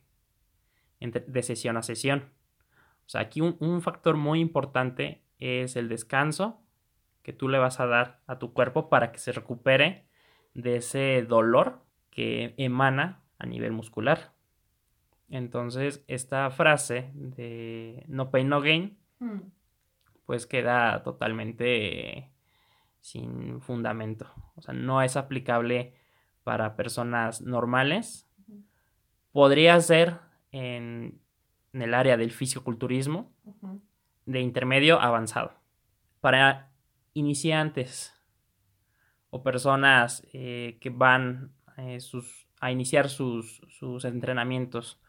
de 0.99 1.43
sesión 1.43 1.75
a 1.75 1.83
sesión. 1.83 2.31
O 3.05 3.09
sea, 3.09 3.21
aquí 3.21 3.41
un 3.41 3.81
factor 3.81 4.15
muy 4.15 4.39
importante 4.39 5.21
es 5.37 5.75
el 5.75 5.89
descanso 5.89 6.61
que 7.21 7.33
tú 7.33 7.49
le 7.49 7.59
vas 7.59 7.79
a 7.79 7.85
dar 7.85 8.21
a 8.27 8.39
tu 8.39 8.53
cuerpo 8.53 8.89
para 8.89 9.11
que 9.11 9.19
se 9.19 9.33
recupere 9.33 10.07
de 10.53 10.77
ese 10.77 11.23
dolor 11.27 11.83
que 12.09 12.55
emana 12.57 13.23
a 13.37 13.45
nivel 13.45 13.73
muscular. 13.73 14.34
Entonces, 15.29 16.03
esta 16.07 16.49
frase 16.51 17.11
de 17.13 18.03
no 18.07 18.31
pain, 18.31 18.47
no 18.49 18.61
gain, 18.61 18.97
mm. 19.19 19.39
pues 20.25 20.45
queda 20.45 21.03
totalmente 21.03 22.31
sin 23.01 23.61
fundamento. 23.61 24.31
O 24.55 24.61
sea, 24.61 24.73
no 24.73 25.01
es 25.01 25.17
aplicable 25.17 25.93
para 26.43 26.75
personas 26.75 27.41
normales. 27.41 28.27
Podría 29.31 29.79
ser 29.81 30.19
en, 30.51 31.19
el 31.73 31.93
área 31.93 32.17
del 32.17 32.31
fisiculturismo, 32.31 33.33
de 34.25 34.39
intermedio 34.39 34.99
avanzado. 34.99 35.53
Para 36.21 36.71
iniciantes 37.13 38.13
o 39.29 39.43
personas 39.43 40.25
eh, 40.33 40.77
que 40.79 40.89
van 40.89 41.51
eh, 41.77 41.99
a 42.59 42.71
iniciar 42.71 43.09
sus, 43.09 43.61
entrenamientos 44.03 45.01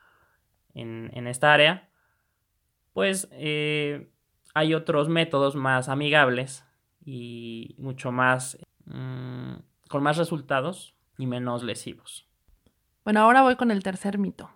en, 0.77 1.27
esta 1.27 1.53
área, 1.53 1.89
pues 2.93 3.29
eh, 3.33 4.11
hay 4.55 4.75
otros 4.75 5.09
métodos 5.09 5.57
más 5.57 5.89
amigables 5.89 6.65
y 7.05 7.75
mucho 7.79 8.13
más 8.13 8.59
mm, 8.85 9.55
con 9.89 10.03
más 10.03 10.17
resultados 10.17 10.95
y 11.19 11.27
menos 11.27 11.63
lesivos. 11.63 12.29
Bueno, 13.05 13.21
ahora 13.21 13.43
voy 13.43 13.57
con 13.57 13.71
el 13.71 13.83
tercer 13.83 14.19
mito. 14.19 14.51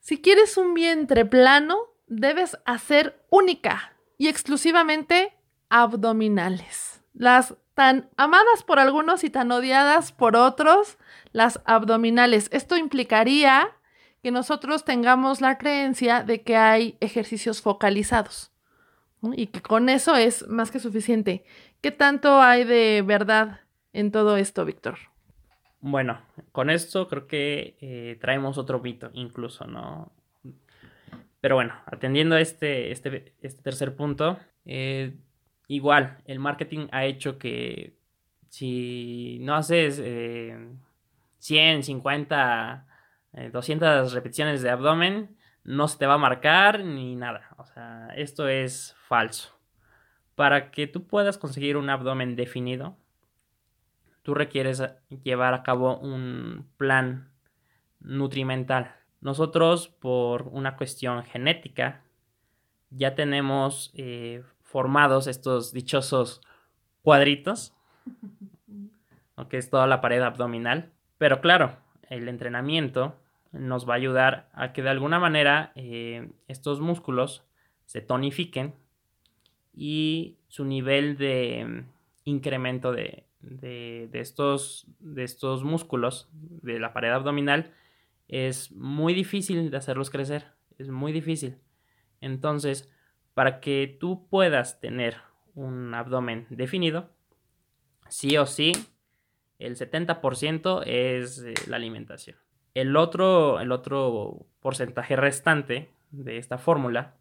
Si 0.00 0.20
quieres 0.20 0.56
un 0.56 0.74
vientre 0.74 1.24
plano, 1.24 1.76
debes 2.06 2.58
hacer 2.64 3.24
única 3.30 3.92
y 4.18 4.28
exclusivamente 4.28 5.36
abdominales. 5.68 7.04
Las 7.14 7.54
tan 7.74 8.10
amadas 8.16 8.64
por 8.66 8.78
algunos 8.78 9.24
y 9.24 9.30
tan 9.30 9.50
odiadas 9.52 10.12
por 10.12 10.36
otros, 10.36 10.98
las 11.32 11.60
abdominales. 11.64 12.48
Esto 12.52 12.76
implicaría 12.76 13.70
que 14.22 14.30
nosotros 14.30 14.84
tengamos 14.84 15.40
la 15.40 15.58
creencia 15.58 16.22
de 16.22 16.42
que 16.42 16.56
hay 16.56 16.96
ejercicios 17.00 17.60
focalizados 17.60 18.52
y 19.34 19.48
que 19.48 19.60
con 19.60 19.88
eso 19.88 20.16
es 20.16 20.48
más 20.48 20.70
que 20.70 20.78
suficiente. 20.78 21.44
¿Qué 21.80 21.90
tanto 21.90 22.40
hay 22.40 22.64
de 22.64 23.02
verdad 23.04 23.60
en 23.92 24.12
todo 24.12 24.36
esto, 24.36 24.64
Víctor? 24.64 24.98
Bueno, 25.80 26.20
con 26.52 26.70
esto 26.70 27.08
creo 27.08 27.26
que 27.26 27.76
eh, 27.80 28.16
traemos 28.20 28.58
otro 28.58 28.80
mito 28.80 29.10
incluso, 29.14 29.66
¿no? 29.66 30.12
Pero 31.40 31.56
bueno, 31.56 31.74
atendiendo 31.86 32.36
a 32.36 32.40
este, 32.40 32.92
este, 32.92 33.34
este 33.42 33.62
tercer 33.62 33.96
punto, 33.96 34.38
eh, 34.64 35.16
igual, 35.66 36.18
el 36.26 36.38
marketing 36.38 36.86
ha 36.92 37.04
hecho 37.04 37.36
que 37.36 37.96
si 38.48 39.38
no 39.40 39.56
haces 39.56 39.96
100, 41.38 41.82
50, 41.82 42.86
200 43.32 44.12
repeticiones 44.12 44.62
de 44.62 44.70
abdomen, 44.70 45.36
no 45.64 45.88
se 45.88 45.98
te 45.98 46.06
va 46.06 46.14
a 46.14 46.18
marcar 46.18 46.84
ni 46.84 47.16
nada. 47.16 47.48
O 47.56 47.64
sea, 47.64 48.08
esto 48.16 48.48
es 48.48 48.94
falso. 49.06 49.58
Para 50.34 50.70
que 50.70 50.86
tú 50.86 51.06
puedas 51.06 51.38
conseguir 51.38 51.76
un 51.76 51.90
abdomen 51.90 52.36
definido, 52.36 52.96
tú 54.22 54.34
requieres 54.34 54.82
llevar 55.22 55.54
a 55.54 55.62
cabo 55.62 55.98
un 55.98 56.68
plan 56.76 57.30
nutrimental. 58.00 58.94
Nosotros, 59.20 59.88
por 59.88 60.48
una 60.48 60.76
cuestión 60.76 61.22
genética, 61.24 62.02
ya 62.90 63.14
tenemos 63.14 63.92
eh, 63.94 64.42
formados 64.62 65.26
estos 65.26 65.72
dichosos 65.72 66.40
cuadritos, 67.02 67.74
que 69.48 69.58
es 69.58 69.70
toda 69.70 69.86
la 69.86 70.00
pared 70.00 70.22
abdominal. 70.22 70.90
Pero 71.18 71.40
claro, 71.40 71.76
el 72.08 72.28
entrenamiento 72.28 73.16
nos 73.52 73.88
va 73.88 73.94
a 73.94 73.96
ayudar 73.96 74.48
a 74.52 74.72
que 74.72 74.82
de 74.82 74.90
alguna 74.90 75.18
manera 75.18 75.72
eh, 75.74 76.30
estos 76.48 76.80
músculos 76.80 77.44
se 77.86 78.00
tonifiquen 78.00 78.74
y 79.74 80.36
su 80.48 80.64
nivel 80.64 81.16
de 81.16 81.84
incremento 82.24 82.92
de, 82.92 83.24
de, 83.42 84.08
estos, 84.14 84.86
de 85.00 85.24
estos 85.24 85.64
músculos 85.64 86.28
de 86.32 86.78
la 86.78 86.92
pared 86.92 87.10
abdominal 87.10 87.72
es 88.28 88.72
muy 88.72 89.14
difícil 89.14 89.70
de 89.70 89.76
hacerlos 89.76 90.10
crecer, 90.10 90.46
es 90.78 90.88
muy 90.88 91.12
difícil. 91.12 91.56
Entonces, 92.20 92.90
para 93.34 93.60
que 93.60 93.96
tú 94.00 94.26
puedas 94.28 94.80
tener 94.80 95.16
un 95.54 95.92
abdomen 95.94 96.46
definido, 96.48 97.10
sí 98.08 98.36
o 98.38 98.46
sí, 98.46 98.72
el 99.58 99.76
70% 99.76 100.82
es 100.86 101.42
eh, 101.42 101.54
la 101.66 101.76
alimentación. 101.76 102.36
El 102.74 102.96
otro, 102.96 103.60
el 103.60 103.72
otro 103.72 104.46
porcentaje 104.60 105.16
restante 105.16 105.92
de 106.10 106.38
esta 106.38 106.58
fórmula 106.58 107.16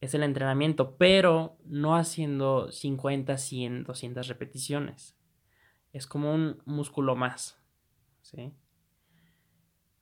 es 0.00 0.14
el 0.14 0.22
entrenamiento, 0.22 0.96
pero 0.96 1.56
no 1.64 1.96
haciendo 1.96 2.70
50, 2.70 3.38
100, 3.38 3.84
200 3.84 4.28
repeticiones. 4.28 5.16
Es 5.92 6.06
como 6.06 6.34
un 6.34 6.62
músculo 6.64 7.16
más. 7.16 7.62
¿sí? 8.22 8.52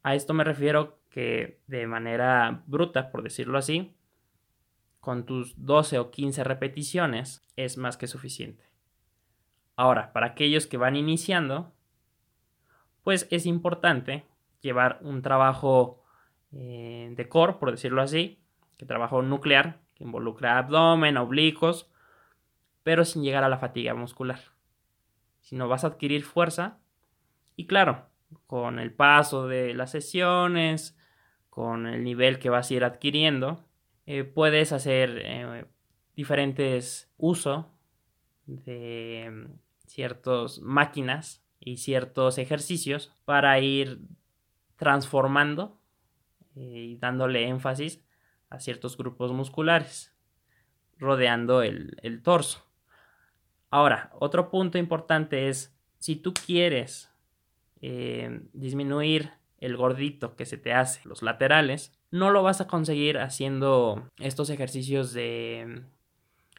A 0.03 0.15
esto 0.15 0.35
me 0.35 0.45
refiero 0.45 0.99
que 1.11 1.61
de 1.67 1.87
manera 1.87 2.65
bruta, 2.67 3.11
por 3.11 3.23
decirlo 3.23 3.59
así, 3.59 3.95
con 5.01 5.27
tus 5.27 5.55
12 5.65 5.99
o 5.99 6.11
15 6.11 6.45
repeticiones 6.45 7.47
es 7.57 7.77
más 7.77 7.97
que 7.97 8.07
suficiente. 8.07 8.65
Ahora, 9.77 10.13
para 10.13 10.27
aquellos 10.29 10.67
que 10.67 10.77
van 10.77 10.97
iniciando, 10.97 11.73
pues 13.03 13.27
es 13.31 13.47
importante 13.47 14.25
llevar 14.63 14.99
un 15.03 15.21
trabajo 15.21 16.03
eh, 16.53 17.13
de 17.15 17.29
core, 17.29 17.55
por 17.55 17.71
decirlo 17.71 18.01
así, 18.01 18.41
que 18.79 18.87
trabajo 18.87 19.21
nuclear, 19.21 19.81
que 19.95 20.05
involucra 20.05 20.57
abdomen, 20.57 21.19
oblicuos, 21.19 21.91
pero 22.83 23.05
sin 23.05 23.23
llegar 23.23 23.45
a 23.45 23.49
la 23.49 23.59
fatiga 23.59 23.95
muscular. 23.95 24.41
Si 25.41 25.57
no 25.57 25.69
vas 25.69 25.85
a 25.85 25.89
adquirir 25.89 26.23
fuerza, 26.25 26.79
y 27.57 27.67
claro, 27.67 28.07
con 28.47 28.79
el 28.79 28.93
paso 28.93 29.47
de 29.47 29.75
las 29.75 29.91
sesiones, 29.91 30.97
con 31.51 31.87
el 31.87 32.03
nivel 32.03 32.39
que 32.39 32.51
vas 32.51 32.71
a 32.71 32.75
ir 32.75 32.85
adquiriendo, 32.85 33.65
eh, 34.07 34.25
puedes 34.25 34.73
hacer 34.73 35.21
eh, 35.23 35.67
diferentes 36.17 37.13
usos 37.19 37.67
de 38.47 39.29
mm, 39.31 39.87
ciertas 39.87 40.61
máquinas 40.61 41.45
y 41.61 41.77
ciertos 41.77 42.39
ejercicios 42.39 43.15
para 43.25 43.59
ir 43.61 44.01
transformando 44.77 45.81
eh, 46.57 46.61
y 46.61 46.97
dándole 46.97 47.49
énfasis 47.49 48.05
a 48.51 48.61
ciertos 48.61 48.97
grupos 48.97 49.33
musculares 49.33 50.15
rodeando 50.99 51.63
el, 51.63 51.97
el 52.03 52.23
torso. 52.23 52.65
Ahora, 53.71 54.11
otro 54.19 54.51
punto 54.51 54.79
importante 54.79 55.49
es 55.49 55.77
si 55.99 56.17
tú 56.17 56.33
quieres 56.35 57.11
eh, 57.81 58.43
disminuir 58.53 59.33
el 59.59 59.77
gordito 59.77 60.37
que 60.37 60.47
se 60.47 60.59
te 60.59 60.73
hace 60.73 61.09
los 61.09 61.23
laterales, 61.23 61.99
no 62.11 62.31
lo 62.31 62.43
vas 62.43 62.61
a 62.61 62.67
conseguir 62.67 63.19
haciendo 63.19 64.11
estos 64.19 64.51
ejercicios 64.51 65.13
de 65.13 65.83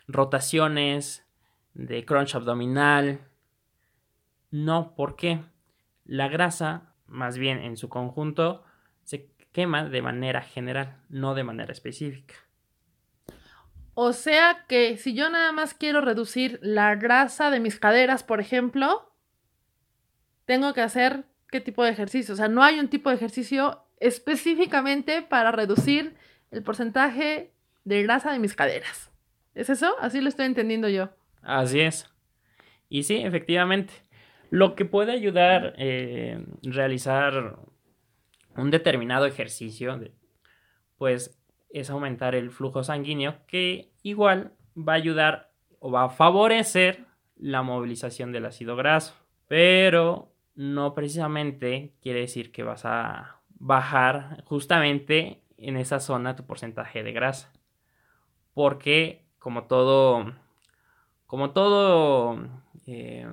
rotaciones, 0.08 1.26
de 1.74 2.04
crunch 2.06 2.36
abdominal. 2.36 3.22
No, 4.52 4.96
¿por 4.96 5.16
qué? 5.16 5.40
la 6.06 6.28
grasa, 6.28 6.93
más 7.08 7.38
bien 7.38 7.60
en 7.60 7.78
su 7.78 7.90
conjunto, 7.90 8.64
se 9.04 9.30
quema 9.52 9.86
de 9.86 10.02
manera 10.02 10.42
general, 10.42 10.98
no 11.10 11.36
de 11.36 11.44
manera 11.44 11.72
específica. 11.72 12.36
O 13.96 14.14
sea 14.14 14.66
que 14.68 14.98
si 14.98 15.14
yo 15.14 15.30
nada 15.30 15.52
más 15.52 15.74
quiero 15.74 16.02
reducir 16.02 16.60
la 16.62 16.96
grasa 16.96 17.52
de 17.52 17.60
mis 17.60 17.80
caderas, 17.80 18.24
por 18.24 18.40
ejemplo, 18.40 19.14
tengo 20.46 20.74
que 20.74 20.82
hacer 20.82 21.26
qué 21.50 21.62
tipo 21.62 21.84
de 21.84 21.92
ejercicio. 21.92 22.34
O 22.34 22.38
sea, 22.38 22.48
no 22.48 22.64
hay 22.64 22.80
un 22.80 22.88
tipo 22.88 23.10
de 23.10 23.16
ejercicio 23.16 23.84
específicamente 24.00 25.22
para 25.22 25.52
reducir 25.52 26.16
el 26.50 26.64
porcentaje 26.64 27.54
de 27.86 28.04
grasa 28.04 28.32
de 28.32 28.40
mis 28.40 28.56
caderas. 28.56 29.12
¿Es 29.54 29.70
eso? 29.70 29.96
Así 30.00 30.22
lo 30.22 30.30
estoy 30.30 30.48
entendiendo 30.48 30.90
yo. 30.90 31.10
Así 31.44 31.80
es. 31.80 32.10
Y 32.90 33.04
sí, 33.04 33.18
efectivamente. 33.18 33.94
Lo 34.54 34.76
que 34.76 34.86
puede 34.86 35.12
ayudar 35.14 35.74
eh, 35.80 36.46
realizar 36.62 37.58
un 38.56 38.70
determinado 38.70 39.26
ejercicio, 39.26 40.00
pues 40.96 41.36
es 41.72 41.90
aumentar 41.90 42.36
el 42.36 42.52
flujo 42.52 42.84
sanguíneo 42.84 43.38
que 43.48 43.90
igual 44.04 44.54
va 44.78 44.94
a 44.94 44.98
ayudar 44.98 45.50
o 45.80 45.90
va 45.90 46.04
a 46.04 46.10
favorecer 46.10 47.04
la 47.36 47.64
movilización 47.64 48.32
del 48.32 48.46
ácido 48.46 48.76
graso. 48.76 49.16
Pero 49.48 50.32
no 50.54 50.94
precisamente 50.94 51.96
quiere 52.00 52.20
decir 52.20 52.52
que 52.52 52.62
vas 52.62 52.86
a 52.86 53.42
bajar 53.56 54.44
justamente 54.46 55.42
en 55.58 55.78
esa 55.78 56.00
zona 56.00 56.36
tu 56.36 56.46
porcentaje 56.46 57.02
de 57.02 57.12
grasa. 57.12 57.52
Porque 58.54 59.26
como 59.40 59.64
todo, 59.64 60.32
como 61.26 61.50
todo 61.50 62.38
eh, 62.86 63.26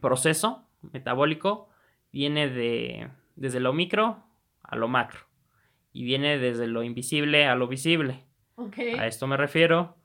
proceso 0.00 0.64
metabólico, 0.92 1.68
viene 2.12 2.48
de, 2.48 3.10
desde 3.36 3.60
lo 3.60 3.72
micro 3.72 4.22
a 4.62 4.76
lo 4.76 4.88
macro 4.88 5.20
y 5.92 6.04
viene 6.04 6.38
desde 6.38 6.66
lo 6.66 6.82
invisible 6.82 7.46
a 7.46 7.54
lo 7.54 7.68
visible. 7.68 8.24
A 8.98 9.06
esto 9.06 9.26
me 9.26 9.36
refiero 9.36 9.96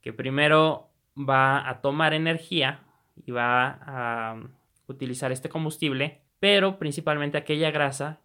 que 0.00 0.12
primero 0.12 0.90
va 1.16 1.68
a 1.68 1.80
tomar 1.80 2.14
energía 2.14 2.80
y 3.16 3.30
va 3.30 3.78
a 3.82 4.40
utilizar 4.86 5.32
este 5.32 5.48
combustible, 5.48 6.22
pero 6.40 6.78
principalmente 6.78 7.38
aquella 7.38 7.70
grasa 7.70 8.20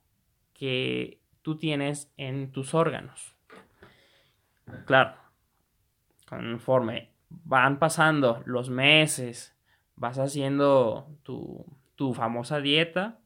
que 0.53 1.19
tú 1.41 1.57
tienes 1.57 2.11
en 2.17 2.51
tus 2.51 2.73
órganos. 2.73 3.35
Claro, 4.85 5.15
conforme 6.27 7.11
van 7.29 7.79
pasando 7.79 8.41
los 8.45 8.69
meses, 8.69 9.52
vas 9.95 10.19
haciendo 10.19 11.07
tu, 11.23 11.65
tu 11.95 12.13
famosa 12.13 12.59
dieta, 12.59 13.19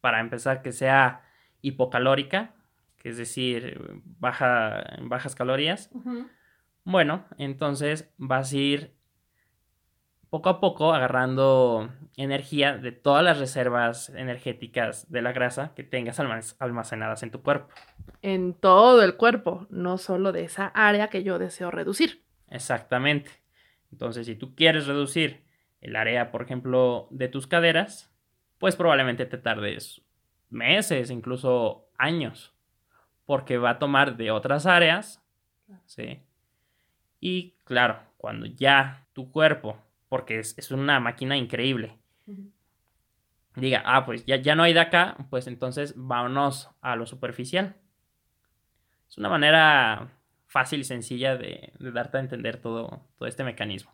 para 0.00 0.20
empezar 0.20 0.62
que 0.62 0.72
sea 0.72 1.22
hipocalórica, 1.62 2.54
que 2.98 3.10
es 3.10 3.16
decir, 3.16 4.02
baja, 4.18 4.84
bajas 5.02 5.34
calorías. 5.34 5.90
Bueno, 6.84 7.24
entonces 7.38 8.12
vas 8.16 8.52
a 8.52 8.56
ir 8.56 8.94
poco 10.28 10.48
a 10.48 10.60
poco 10.60 10.94
agarrando 10.94 11.90
energía 12.16 12.78
de 12.78 12.90
todas 12.90 13.22
las 13.22 13.38
reservas 13.38 14.08
energéticas 14.08 15.10
de 15.10 15.20
la 15.20 15.32
grasa 15.32 15.74
que 15.74 15.84
tengas 15.84 16.18
almacenadas 16.58 17.22
en 17.22 17.30
tu 17.30 17.42
cuerpo. 17.42 17.68
En 18.22 18.54
todo 18.54 19.02
el 19.02 19.16
cuerpo, 19.16 19.66
no 19.68 19.98
solo 19.98 20.32
de 20.32 20.44
esa 20.44 20.68
área 20.68 21.08
que 21.08 21.22
yo 21.22 21.38
deseo 21.38 21.70
reducir. 21.70 22.24
Exactamente. 22.48 23.41
Entonces, 23.92 24.26
si 24.26 24.34
tú 24.34 24.54
quieres 24.54 24.86
reducir 24.86 25.44
el 25.80 25.94
área, 25.96 26.30
por 26.30 26.42
ejemplo, 26.42 27.08
de 27.10 27.28
tus 27.28 27.46
caderas, 27.46 28.12
pues 28.58 28.74
probablemente 28.74 29.26
te 29.26 29.38
tardes 29.38 30.02
meses, 30.50 31.10
incluso 31.10 31.88
años, 31.96 32.54
porque 33.26 33.58
va 33.58 33.70
a 33.70 33.78
tomar 33.78 34.16
de 34.16 34.30
otras 34.30 34.66
áreas, 34.66 35.22
¿sí? 35.86 36.22
Y 37.20 37.54
claro, 37.64 38.00
cuando 38.16 38.46
ya 38.46 39.06
tu 39.12 39.30
cuerpo 39.30 39.78
porque 40.12 40.40
es, 40.40 40.70
una 40.70 41.00
máquina 41.00 41.38
increíble. 41.38 41.96
Diga, 43.56 43.82
ah, 43.86 44.04
pues 44.04 44.26
ya, 44.26 44.36
ya 44.36 44.54
no 44.54 44.62
hay 44.62 44.74
de 44.74 44.80
acá, 44.80 45.16
pues 45.30 45.46
entonces 45.46 45.94
vámonos 45.96 46.68
a 46.82 46.96
lo 46.96 47.06
superficial. 47.06 47.76
Es 49.08 49.16
una 49.16 49.30
manera 49.30 50.10
fácil 50.52 50.80
y 50.80 50.84
sencilla 50.84 51.36
de, 51.36 51.72
darte 51.78 52.18
a 52.18 52.20
entender 52.20 52.58
todo, 52.58 53.08
todo 53.18 53.28
este 53.28 53.44
mecanismo. 53.44 53.92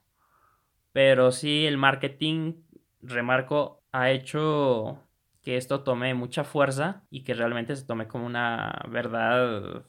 Pero 0.93 1.33
sí, 1.33 1.67
el 1.67 1.79
marketing, 1.79 2.55
remarco, 3.01 3.83
ha 3.93 4.11
hecho 4.11 5.05
que 5.43 5.57
esto 5.57 5.83
tome 5.83 6.15
mucha 6.15 6.45
fuerza 6.45 7.05
y 7.11 7.25
que 7.25 7.35
realmente 7.35 7.77
se 7.77 7.87
tome 7.87 8.09
como 8.09 8.27
una 8.27 8.83
verdad 8.91 9.85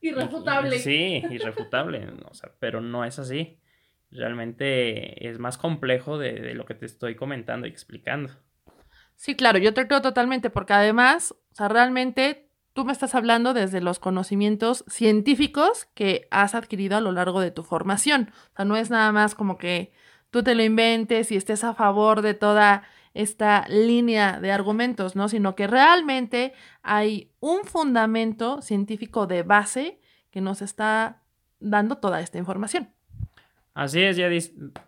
irrefutable. 0.00 0.78
Sí, 0.78 1.22
irrefutable, 1.30 2.08
o 2.28 2.34
sea, 2.34 2.52
pero 2.58 2.80
no 2.80 3.04
es 3.04 3.18
así 3.18 3.58
realmente 4.10 5.28
es 5.28 5.38
más 5.38 5.58
complejo 5.58 6.18
de, 6.18 6.54
lo 6.54 6.64
que 6.64 6.74
te 6.74 6.86
estoy 6.86 7.14
comentando 7.14 7.66
y 7.66 7.70
explicando. 7.70 8.32
Sí, 9.16 9.34
claro, 9.34 9.58
yo 9.58 9.74
te 9.74 9.86
creo 9.86 10.00
totalmente, 10.00 10.50
porque 10.50 10.72
además, 10.72 11.32
o 11.32 11.54
sea, 11.54 11.68
realmente 11.68 12.47
tú 12.78 12.84
me 12.84 12.92
estás 12.92 13.16
hablando 13.16 13.54
desde 13.54 13.80
los 13.80 13.98
conocimientos 13.98 14.84
científicos 14.86 15.88
que 15.94 16.28
has 16.30 16.54
adquirido 16.54 16.96
a 16.96 17.00
lo 17.00 17.10
largo 17.10 17.40
de 17.40 17.50
tu 17.50 17.64
formación. 17.64 18.30
O 18.52 18.54
sea, 18.54 18.64
no 18.64 18.76
es 18.76 18.88
nada 18.88 19.10
más 19.10 19.34
como 19.34 19.58
que 19.58 19.90
tú 20.30 20.44
te 20.44 20.54
lo 20.54 20.62
inventes 20.62 21.32
y 21.32 21.36
estés 21.36 21.64
a 21.64 21.74
favor 21.74 22.22
de 22.22 22.34
toda 22.34 22.84
esta 23.14 23.66
línea 23.66 24.38
de 24.38 24.52
argumentos, 24.52 25.16
¿no? 25.16 25.28
Sino 25.28 25.56
que 25.56 25.66
realmente 25.66 26.52
hay 26.84 27.32
un 27.40 27.64
fundamento 27.64 28.62
científico 28.62 29.26
de 29.26 29.42
base 29.42 29.98
que 30.30 30.40
nos 30.40 30.62
está 30.62 31.24
dando 31.58 31.96
toda 31.96 32.20
esta 32.20 32.38
información. 32.38 32.90
Así 33.74 34.04
es, 34.04 34.16
ya 34.16 34.28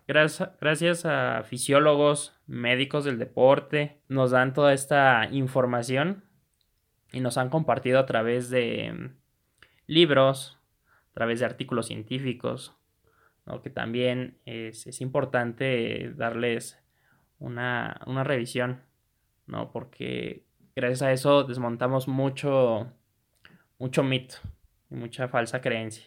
gracias 0.07 1.05
a 1.05 1.43
fisiólogos, 1.43 2.39
médicos 2.47 3.03
del 3.03 3.19
deporte, 3.19 4.01
nos 4.07 4.31
dan 4.31 4.53
toda 4.53 4.71
esta 4.71 5.27
información 5.29 6.23
y 7.11 7.19
nos 7.19 7.37
han 7.37 7.49
compartido 7.49 7.99
a 7.99 8.05
través 8.05 8.49
de 8.49 9.11
libros, 9.87 10.57
a 11.11 11.13
través 11.13 11.39
de 11.39 11.45
artículos 11.45 11.87
científicos, 11.87 12.75
que 13.59 13.69
también 13.69 14.37
es, 14.45 15.01
importante 15.01 16.13
darles 16.15 16.79
una, 17.39 17.99
una, 18.05 18.23
revisión, 18.23 18.81
¿no? 19.47 19.71
porque 19.71 20.45
gracias 20.75 21.01
a 21.01 21.11
eso 21.11 21.43
desmontamos 21.43 22.07
mucho, 22.07 22.93
mucho 23.77 24.03
mito 24.03 24.37
y 24.89 24.95
mucha 24.95 25.27
falsa 25.27 25.59
creencia. 25.59 26.05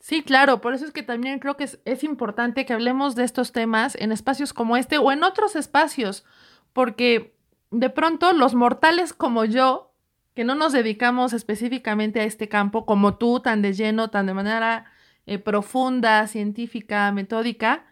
Sí, 0.00 0.22
claro, 0.22 0.60
por 0.60 0.74
eso 0.74 0.84
es 0.84 0.90
que 0.90 1.02
también 1.02 1.38
creo 1.38 1.56
que 1.56 1.64
es, 1.64 2.04
importante 2.04 2.66
que 2.66 2.72
hablemos 2.72 3.14
de 3.14 3.24
estos 3.24 3.52
temas 3.52 3.94
en 3.94 4.12
espacios 4.12 4.52
como 4.52 4.76
este 4.76 4.98
o 4.98 5.12
en 5.12 5.22
otros 5.22 5.56
espacios, 5.56 6.26
porque 6.72 7.33
de 7.74 7.90
pronto 7.90 8.32
los 8.32 8.54
mortales 8.54 9.12
como 9.12 9.44
yo, 9.44 9.92
que 10.34 10.44
no 10.44 10.54
nos 10.54 10.72
dedicamos 10.72 11.32
específicamente 11.32 12.20
a 12.20 12.24
este 12.24 12.48
campo, 12.48 12.86
como 12.86 13.16
tú, 13.16 13.40
tan 13.40 13.62
de 13.62 13.72
lleno, 13.72 14.10
tan 14.10 14.26
de 14.26 14.34
manera 14.34 14.86
eh, 15.26 15.38
profunda, 15.38 16.26
científica, 16.28 17.10
metódica, 17.10 17.84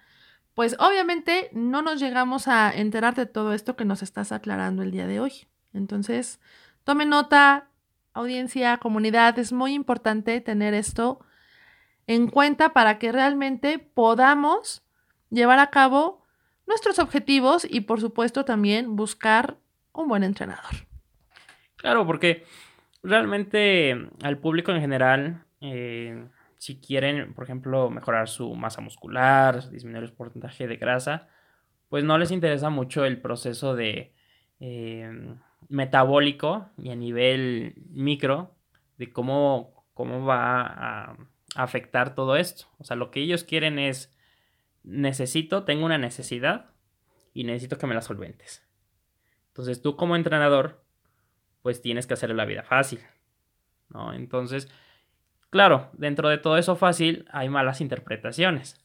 pues 0.55 0.77
obviamente 0.79 1.51
no 1.53 1.83
nos 1.83 1.99
llegamos 1.99 2.47
a 2.47 2.71
enterar 2.71 3.17
de 3.17 3.27
todo 3.27 3.53
esto 3.53 3.75
que 3.75 3.85
nos 3.85 4.03
estás 4.03 4.31
aclarando 4.31 4.83
el 4.83 4.93
día 4.93 5.07
de 5.09 5.19
hoy. 5.19 5.47
Entonces, 5.73 6.41
tome 6.85 7.05
nota, 7.05 7.69
audiencia, 8.13 8.77
comunidad, 8.77 9.37
es 9.39 9.53
muy 9.53 9.73
importante 9.73 10.41
tener 10.41 10.75
esto 10.75 11.21
en 12.07 12.29
cuenta 12.29 12.73
para 12.73 12.99
que 12.99 13.11
realmente 13.11 13.79
podamos 13.81 14.83
llevar 15.31 15.59
a 15.59 15.71
cabo 15.71 16.23
nuestros 16.67 17.01
objetivos 17.01 17.67
y 17.69 17.81
por 17.81 18.01
supuesto 18.01 18.45
también 18.45 18.95
buscar 18.95 19.59
un 19.93 20.09
buen 20.09 20.25
entrenador. 20.25 20.73
Claro, 21.77 22.07
porque 22.07 22.45
realmente 23.03 24.09
al 24.23 24.39
público 24.39 24.73
en 24.73 24.81
general, 24.81 25.45
eh, 25.61 26.27
si 26.59 26.81
quieren, 26.81 27.35
por 27.35 27.45
ejemplo, 27.45 27.91
mejorar 27.91 28.29
su 28.29 28.55
masa 28.55 28.81
muscular, 28.81 29.69
disminuir 29.71 30.05
el 30.05 30.13
porcentaje 30.13 30.67
de 30.67 30.77
grasa, 30.77 31.29
pues 31.89 32.05
no 32.05 32.19
les 32.19 32.31
interesa 32.31 32.71
mucho 32.71 33.05
el 33.05 33.21
proceso 33.21 33.75
de 33.75 34.15
eh, 34.61 35.35
metabólico 35.69 36.71
y 36.79 36.91
a 36.91 36.97
nivel 36.97 37.75
micro 37.91 38.55
de 38.99 39.13
cómo, 39.13 39.85
cómo 39.93 40.25
va 40.25 40.63
a 40.63 41.17
afectar 41.57 42.15
todo 42.15 42.37
esto. 42.37 42.67
O 42.79 42.85
sea, 42.85 42.97
lo 42.97 43.11
que 43.11 43.21
ellos 43.21 43.45
quieren 43.45 43.79
es, 43.79 44.17
necesito, 44.85 45.65
tengo 45.65 45.85
una 45.85 45.99
necesidad 45.99 46.71
y 47.35 47.45
necesito 47.45 47.79
que 47.79 47.87
me 47.87 47.95
la 47.95 48.03
solventes. 48.03 48.65
Entonces 49.53 49.83
tú 49.83 49.97
como 49.97 50.17
entrenador, 50.17 50.83
pues 51.61 51.83
tienes 51.83 52.07
que 52.07 52.15
hacerle 52.15 52.35
la 52.37 52.47
vida 52.47 52.63
fácil. 52.63 53.01
¿no? 53.91 54.15
Entonces, 54.15 54.73
claro, 55.51 55.91
dentro 55.93 56.31
de 56.31 56.39
todo 56.39 56.57
eso 56.57 56.75
fácil 56.75 57.27
hay 57.31 57.49
malas 57.49 57.81
interpretaciones. 57.81 58.79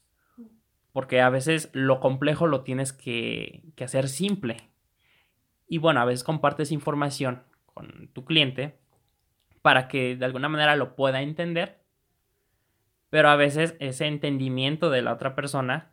porque 0.91 1.21
a 1.21 1.29
veces 1.29 1.69
lo 1.73 1.99
complejo 1.99 2.47
lo 2.47 2.61
tienes 2.63 2.91
que, 2.91 3.63
que 3.75 3.83
hacer 3.83 4.09
simple. 4.09 4.57
Y 5.67 5.77
bueno, 5.77 6.01
a 6.01 6.05
veces 6.05 6.23
compartes 6.23 6.71
información 6.71 7.43
con 7.65 8.09
tu 8.13 8.25
cliente 8.25 8.79
para 9.61 9.87
que 9.87 10.15
de 10.15 10.25
alguna 10.25 10.49
manera 10.49 10.75
lo 10.75 10.95
pueda 10.95 11.21
entender, 11.21 11.83
pero 13.09 13.29
a 13.29 13.35
veces 13.35 13.75
ese 13.79 14.07
entendimiento 14.07 14.89
de 14.89 15.03
la 15.03 15.13
otra 15.13 15.35
persona 15.35 15.91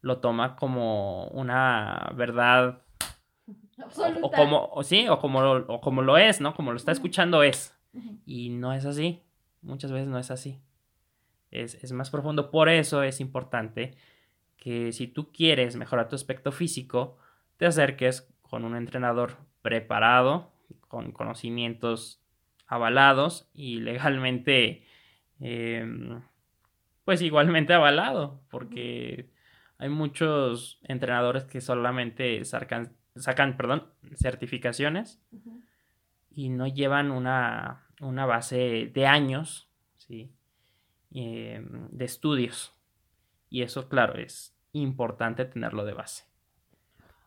lo 0.00 0.20
toma 0.20 0.54
como 0.54 1.26
una 1.28 2.12
verdad 2.14 2.83
o, 4.22 4.30
como 4.30 4.82
sí 4.82 5.08
o 5.08 5.18
como 5.18 5.40
lo, 5.40 5.80
como 5.80 6.02
lo 6.02 6.16
es 6.16 6.40
no 6.40 6.54
como 6.54 6.70
lo 6.70 6.76
está 6.76 6.92
escuchando 6.92 7.42
es. 7.42 7.76
Y 8.26 8.50
no 8.50 8.72
es 8.72 8.84
así. 8.86 9.22
Muchas 9.62 9.92
veces 9.92 10.08
no 10.08 10.18
es 10.18 10.30
así. 10.30 10.60
Es, 11.50 11.74
es, 11.82 11.92
más 11.92 12.10
profundo. 12.10 12.50
Por 12.50 12.68
eso 12.68 13.04
es 13.04 13.20
importante 13.20 13.96
que 14.56 14.90
si 14.92 15.06
tú 15.06 15.30
quieres 15.30 15.76
mejorar 15.76 16.08
tu 16.08 16.16
aspecto 16.16 16.50
físico 16.50 17.18
te 17.56 17.66
acerques 17.66 18.28
con 18.42 18.64
un 18.64 18.76
entrenador 18.76 19.36
preparado 19.62 20.52
con 20.88 21.12
conocimientos 21.12 22.20
avalados 22.66 23.48
y 23.52 23.80
legalmente 23.80 24.86
em, 25.40 26.22
pues 27.04 27.20
igualmente 27.22 27.74
avalado 27.74 28.40
porque 28.50 29.30
hay 29.78 29.88
muchos 29.88 30.78
entrenadores 30.82 31.44
que 31.44 31.60
solamente 31.60 32.44
sacan, 32.44 32.96
sacan 33.16 33.56
perdón, 33.56 33.88
certificaciones 34.16 35.20
y 36.30 36.48
no 36.48 36.66
llevan 36.66 37.10
una, 37.10 37.86
una, 38.00 38.26
base 38.26 38.90
de 38.92 39.06
años 39.06 39.68
¿sí? 39.96 40.32
Em, 41.12 41.88
de 41.90 42.04
estudios. 42.04 42.74
Y 43.48 43.62
eso, 43.62 43.88
claro, 43.88 44.18
es 44.18 44.56
importante 44.72 45.44
tenerlo 45.44 45.84
de 45.84 45.92
base. 45.92 46.24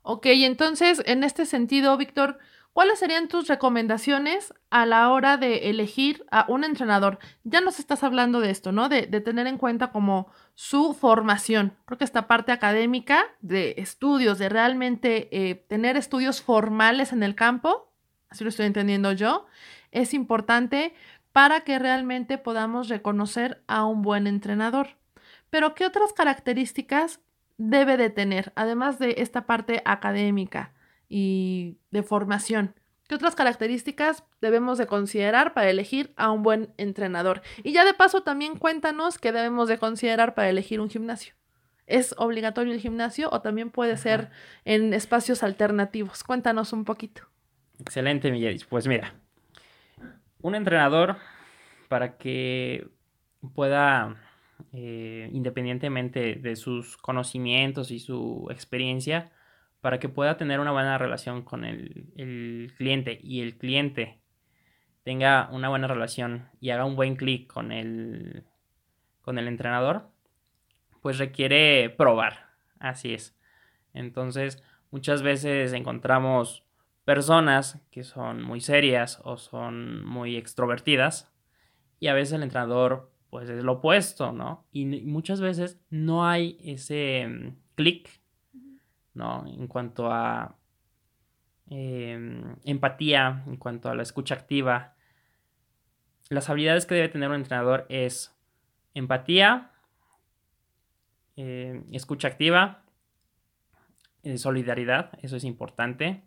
Ok, 0.02 0.26
entonces, 0.26 1.02
en 1.06 1.24
este 1.24 1.46
sentido, 1.46 1.96
Víctor, 1.96 2.38
¿Cuáles 2.78 3.00
serían 3.00 3.28
tus 3.28 3.48
recomendaciones 3.48 4.54
a 4.70 4.86
la 4.86 5.10
hora 5.10 5.38
de 5.38 5.72
elegir 5.72 6.28
a 6.30 6.46
un 6.48 6.64
entrenador? 6.64 7.18
Ya 7.44 7.60
nos 7.60 7.80
estás 7.80 8.04
hablando 8.04 8.40
de 8.40 8.52
esto, 8.52 8.72
¿no? 8.72 8.88
De, 8.88 9.08
tener 9.08 9.48
en 9.48 9.58
cuenta 9.58 9.92
como 9.92 10.28
su 10.54 10.94
formación. 10.94 11.74
Creo 11.86 11.98
que 11.98 12.04
esta 12.04 12.28
parte 12.28 12.52
académica 12.52 13.26
de 13.42 13.74
estudios, 13.78 14.38
de 14.38 14.50
realmente 14.50 15.28
eh, 15.32 15.56
tener 15.56 15.98
estudios 15.98 16.44
formales 16.44 17.14
en 17.14 17.24
el 17.24 17.34
campo, 17.34 17.92
así 18.30 18.44
lo 18.44 18.52
estoy 18.52 18.68
entendiendo 18.68 19.12
yo, 19.12 19.48
es 19.92 20.14
importante 20.14 20.94
para 21.32 21.62
que 21.62 21.80
realmente 21.80 22.38
podamos 22.38 22.90
reconocer 22.90 23.64
a 23.66 23.86
un 23.86 24.04
buen 24.04 24.28
entrenador. 24.28 24.90
Pero, 25.50 25.74
¿qué 25.74 25.84
otras 25.84 26.14
características 26.14 27.22
debe 27.58 27.98
de 27.98 28.12
tener, 28.12 28.54
además 28.56 29.00
de 29.00 29.16
esta 29.18 29.48
parte 29.48 29.82
académica? 29.84 30.74
Y 31.10 31.78
de 31.92 32.04
formación. 32.04 32.76
¿Qué 33.08 33.16
otras 33.16 33.36
características 33.36 34.26
debemos 34.42 34.78
de 34.78 34.86
considerar 34.86 35.54
para 35.54 35.70
elegir 35.70 36.14
a 36.18 36.30
un 36.30 36.44
buen 36.44 36.74
entrenador? 36.78 37.42
Y 37.64 37.72
ya 37.72 37.86
de 37.86 37.94
paso 37.94 38.22
también 38.22 38.58
cuéntanos 38.58 39.18
qué 39.18 39.32
debemos 39.32 39.70
de 39.70 39.78
considerar 39.78 40.36
para 40.36 40.50
elegir 40.50 40.82
un 40.82 40.90
gimnasio. 40.90 41.34
¿Es 41.86 42.14
obligatorio 42.18 42.74
el 42.74 42.82
gimnasio 42.82 43.30
o 43.32 43.40
también 43.40 43.70
puede 43.70 43.96
ser 43.96 44.30
en 44.66 44.94
espacios 44.94 45.42
alternativos? 45.42 46.24
Cuéntanos 46.24 46.74
un 46.74 46.84
poquito. 46.84 47.24
Excelente, 47.80 48.30
Miguel. 48.30 48.62
Pues 48.68 48.88
mira, 48.88 49.16
un 50.42 50.56
entrenador 50.56 51.16
para 51.88 52.18
que 52.18 52.90
pueda, 53.56 54.18
eh, 54.74 55.30
independientemente 55.32 56.36
de 56.36 56.56
sus 56.58 56.98
conocimientos 56.98 57.92
y 57.92 58.00
su 58.00 58.48
experiencia, 58.52 59.32
para 59.82 60.00
que 60.00 60.10
pueda 60.10 60.38
tener 60.38 60.60
una 60.60 60.72
buena 60.72 60.98
relación 60.98 61.44
con 61.44 61.64
el, 61.64 62.74
cliente 62.78 63.20
y 63.22 63.42
el 63.42 63.58
cliente 63.58 64.20
tenga 65.04 65.50
una 65.52 65.70
buena 65.70 65.88
relación 65.88 66.50
y 66.60 66.72
haga 66.72 66.86
un 66.86 66.96
buen 66.96 67.16
clic 67.16 67.48
con 67.48 67.72
el, 67.72 68.44
con 69.22 69.38
el 69.38 69.48
entrenador, 69.48 70.10
pues 71.02 71.18
requiere 71.18 71.90
probar. 71.90 72.48
Así 72.80 73.14
es. 73.14 73.38
Entonces, 73.94 74.62
muchas 74.92 75.22
veces 75.22 75.74
encontramos 75.74 76.66
personas 77.06 77.82
que 77.90 78.04
son 78.04 78.44
muy 78.44 78.60
serias 78.60 79.22
o 79.24 79.38
son 79.38 80.06
muy 80.06 80.36
extrovertidas 80.36 81.32
y 82.00 82.08
a 82.08 82.14
veces 82.14 82.34
el 82.34 82.44
entrenador 82.44 83.12
pues 83.30 83.50
es 83.50 83.64
lo 83.64 83.74
opuesto, 83.74 84.32
¿no? 84.32 84.66
Y 84.72 84.86
muchas 84.86 85.42
veces 85.42 85.80
no 85.90 86.28
hay 86.28 86.58
ese 86.64 87.28
mm, 87.28 87.56
clic 87.76 88.10
¿no? 89.18 89.46
En 89.48 89.68
cuanto 89.68 90.12
a 90.12 90.56
em, 91.70 92.56
empatía, 92.64 93.44
en 93.46 93.58
cuanto 93.58 93.90
a 93.90 93.96
la 93.96 94.04
escucha 94.04 94.36
activa. 94.36 94.96
Las 96.30 96.50
habilidades 96.50 96.86
que 96.86 96.96
debe 96.96 97.10
tener 97.10 97.30
un 97.30 97.36
entrenador 97.36 97.86
es 97.90 98.34
empatía, 98.94 99.72
em, 101.36 101.84
escucha 101.92 102.30
activa, 102.30 102.84
eh, 104.24 104.38
solidaridad, 104.38 105.12
eso 105.22 105.36
es 105.36 105.44
importante, 105.44 106.24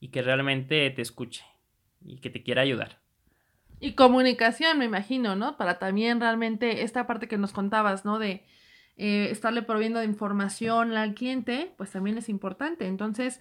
y 0.00 0.08
que 0.08 0.22
realmente 0.22 0.90
te 0.90 1.02
escuche 1.02 1.44
y 2.04 2.18
que 2.20 2.30
te 2.30 2.42
quiera 2.42 2.62
ayudar. 2.62 3.00
Y 3.80 3.94
comunicación, 3.94 4.78
me 4.78 4.84
imagino, 4.84 5.36
¿no? 5.36 5.56
Para 5.56 5.78
también 5.78 6.20
realmente 6.20 6.82
esta 6.82 7.06
parte 7.06 7.28
que 7.28 7.38
nos 7.38 7.52
contabas, 7.52 8.04
¿no? 8.04 8.18
De 8.18 8.44
eh, 8.98 9.28
estarle 9.30 9.62
proveyendo 9.62 10.00
de 10.00 10.06
información 10.06 10.92
al 10.96 11.14
cliente, 11.14 11.72
pues 11.76 11.92
también 11.92 12.18
es 12.18 12.28
importante. 12.28 12.86
Entonces, 12.86 13.40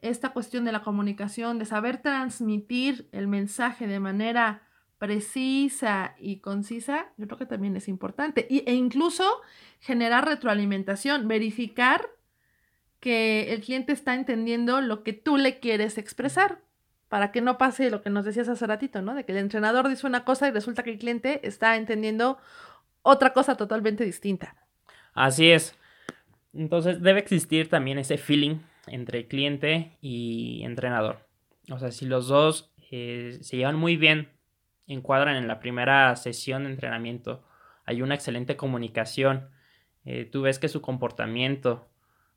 esta 0.00 0.30
cuestión 0.30 0.64
de 0.64 0.72
la 0.72 0.82
comunicación, 0.82 1.58
de 1.58 1.64
saber 1.64 1.98
transmitir 1.98 3.08
el 3.12 3.28
mensaje 3.28 3.86
de 3.86 4.00
manera 4.00 4.62
precisa 4.98 6.16
y 6.18 6.40
concisa, 6.40 7.06
yo 7.16 7.26
creo 7.26 7.38
que 7.38 7.46
también 7.46 7.76
es 7.76 7.86
importante. 7.86 8.46
e 8.50 8.74
incluso 8.74 9.24
generar 9.80 10.26
retroalimentación, 10.26 11.28
verificar 11.28 12.08
que 12.98 13.52
el 13.54 13.60
cliente 13.60 13.92
está 13.92 14.14
entendiendo 14.14 14.80
lo 14.80 15.04
que 15.04 15.12
tú 15.12 15.36
le 15.36 15.60
quieres 15.60 15.98
expresar, 15.98 16.62
para 17.08 17.30
que 17.30 17.40
no 17.40 17.56
pase 17.58 17.90
lo 17.90 18.02
que 18.02 18.10
nos 18.10 18.24
decías 18.24 18.48
hace 18.48 18.66
ratito, 18.66 19.02
¿no? 19.02 19.14
De 19.14 19.24
que 19.24 19.30
el 19.32 19.38
entrenador 19.38 19.88
dice 19.88 20.06
una 20.06 20.24
cosa 20.24 20.48
y 20.48 20.50
resulta 20.50 20.82
que 20.82 20.90
el 20.90 20.98
cliente 20.98 21.46
está 21.46 21.76
entendiendo 21.76 22.38
otra 23.02 23.32
cosa 23.32 23.54
totalmente 23.54 24.04
distinta. 24.04 24.65
Así 25.16 25.50
es. 25.50 25.74
Entonces 26.52 27.02
debe 27.02 27.20
existir 27.20 27.68
también 27.68 27.98
ese 27.98 28.18
feeling 28.18 28.58
entre 28.86 29.26
cliente 29.26 29.96
y 30.00 30.62
entrenador. 30.62 31.26
O 31.70 31.78
sea, 31.78 31.90
si 31.90 32.04
los 32.04 32.28
dos 32.28 32.70
eh, 32.90 33.38
se 33.40 33.56
llevan 33.56 33.76
muy 33.76 33.96
bien, 33.96 34.28
encuadran 34.86 35.36
en 35.36 35.48
la 35.48 35.58
primera 35.58 36.14
sesión 36.16 36.64
de 36.64 36.70
entrenamiento, 36.70 37.42
hay 37.86 38.02
una 38.02 38.14
excelente 38.14 38.56
comunicación, 38.56 39.48
eh, 40.04 40.26
tú 40.26 40.42
ves 40.42 40.58
que 40.58 40.68
su 40.68 40.82
comportamiento 40.82 41.88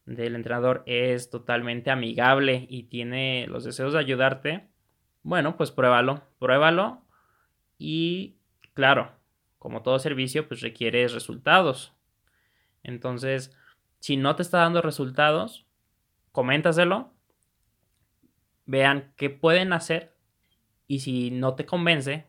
del 0.05 0.35
entrenador 0.35 0.83
es 0.85 1.29
totalmente 1.29 1.91
amigable 1.91 2.65
y 2.69 2.83
tiene 2.83 3.45
los 3.47 3.65
deseos 3.65 3.93
de 3.93 3.99
ayudarte, 3.99 4.69
bueno, 5.21 5.57
pues 5.57 5.71
pruébalo, 5.71 6.23
pruébalo 6.39 7.03
y 7.77 8.37
claro, 8.73 9.11
como 9.59 9.83
todo 9.83 9.99
servicio, 9.99 10.47
pues 10.47 10.61
requiere 10.61 11.07
resultados. 11.09 11.93
Entonces, 12.83 13.55
si 13.99 14.17
no 14.17 14.35
te 14.35 14.41
está 14.41 14.59
dando 14.59 14.81
resultados, 14.81 15.65
coméntaselo, 16.31 17.13
vean 18.65 19.13
qué 19.15 19.29
pueden 19.29 19.73
hacer 19.73 20.15
y 20.87 20.99
si 20.99 21.31
no 21.31 21.55
te 21.55 21.65
convence, 21.65 22.27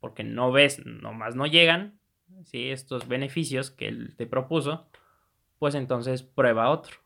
porque 0.00 0.24
no 0.24 0.52
ves, 0.52 0.84
nomás 0.84 1.34
no 1.34 1.46
llegan, 1.46 1.98
¿sí? 2.44 2.70
estos 2.70 3.08
beneficios 3.08 3.70
que 3.70 3.88
él 3.88 4.14
te 4.16 4.26
propuso, 4.26 4.88
pues 5.58 5.74
entonces 5.74 6.22
prueba 6.22 6.70
otro. 6.70 6.96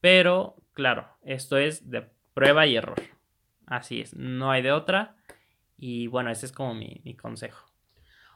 Pero, 0.00 0.56
claro, 0.74 1.08
esto 1.22 1.56
es 1.56 1.90
de 1.90 2.08
prueba 2.34 2.66
y 2.66 2.76
error. 2.76 3.00
Así 3.66 4.00
es, 4.00 4.14
no 4.14 4.50
hay 4.50 4.62
de 4.62 4.72
otra. 4.72 5.16
Y 5.76 6.06
bueno, 6.06 6.30
ese 6.30 6.46
es 6.46 6.52
como 6.52 6.74
mi, 6.74 7.00
mi 7.04 7.14
consejo. 7.14 7.67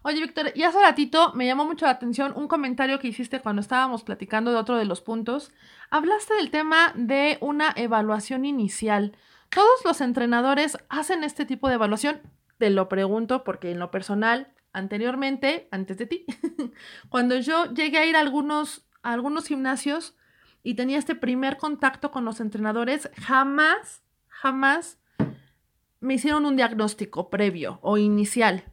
Oye, 0.05 0.21
Víctor, 0.21 0.51
y 0.57 0.65
hace 0.65 0.81
ratito 0.81 1.33
me 1.35 1.47
llamó 1.47 1.65
mucho 1.65 1.87
la 1.87 1.93
atención 1.93 2.33
un 2.35 2.49
comentario 2.49 2.99
que 2.99 3.07
hiciste 3.07 3.41
cuando 3.41 3.63
estábamos 3.63 4.03
platicando 4.03 4.51
de 4.51 4.57
otro 4.57 4.77
de 4.77 4.85
los 4.85 5.01
puntos. 5.01 5.53
Hablaste 5.91 6.35
del 6.35 6.51
tema 6.51 6.93
de 6.97 7.39
una 7.41 7.73
evaluación 7.77 8.45
inicial. 8.45 9.17
¿Todos 9.49 9.85
los 9.85 10.01
entrenadores 10.01 10.77
hacen 10.89 11.23
este 11.23 11.45
tipo 11.45 11.69
de 11.69 11.75
evaluación? 11.75 12.21
Te 12.59 12.71
lo 12.71 12.89
pregunto 12.89 13.45
porque 13.45 13.71
en 13.71 13.79
lo 13.79 13.93
personal, 13.93 14.53
anteriormente, 14.73 15.69
antes 15.71 15.99
de 15.99 16.07
ti, 16.07 16.27
cuando 17.09 17.37
yo 17.39 17.73
llegué 17.73 17.99
a 17.99 18.07
ir 18.07 18.17
a 18.17 18.21
algunos, 18.21 18.85
a 19.05 19.13
algunos 19.13 19.47
gimnasios 19.47 20.17
y 20.65 20.75
tenía 20.75 20.99
este 20.99 21.15
primer 21.15 21.59
contacto 21.59 22.11
con 22.11 22.25
los 22.25 22.41
entrenadores, 22.41 23.09
jamás, 23.21 24.03
jamás 24.27 24.99
me 26.01 26.15
hicieron 26.15 26.45
un 26.45 26.57
diagnóstico 26.57 27.31
previo 27.31 27.79
o 27.83 27.99
inicial 27.99 28.65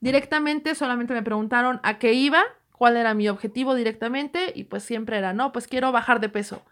Directamente 0.00 0.74
solamente 0.74 1.14
me 1.14 1.22
preguntaron 1.22 1.80
a 1.82 1.98
qué 1.98 2.12
iba, 2.12 2.44
cuál 2.72 2.96
era 2.96 3.14
mi 3.14 3.28
objetivo 3.28 3.74
directamente 3.74 4.52
y 4.54 4.64
pues 4.64 4.82
siempre 4.82 5.18
era, 5.18 5.32
no, 5.32 5.52
pues 5.52 5.66
quiero 5.66 5.92
bajar 5.92 6.20
de 6.20 6.28
peso. 6.28 6.64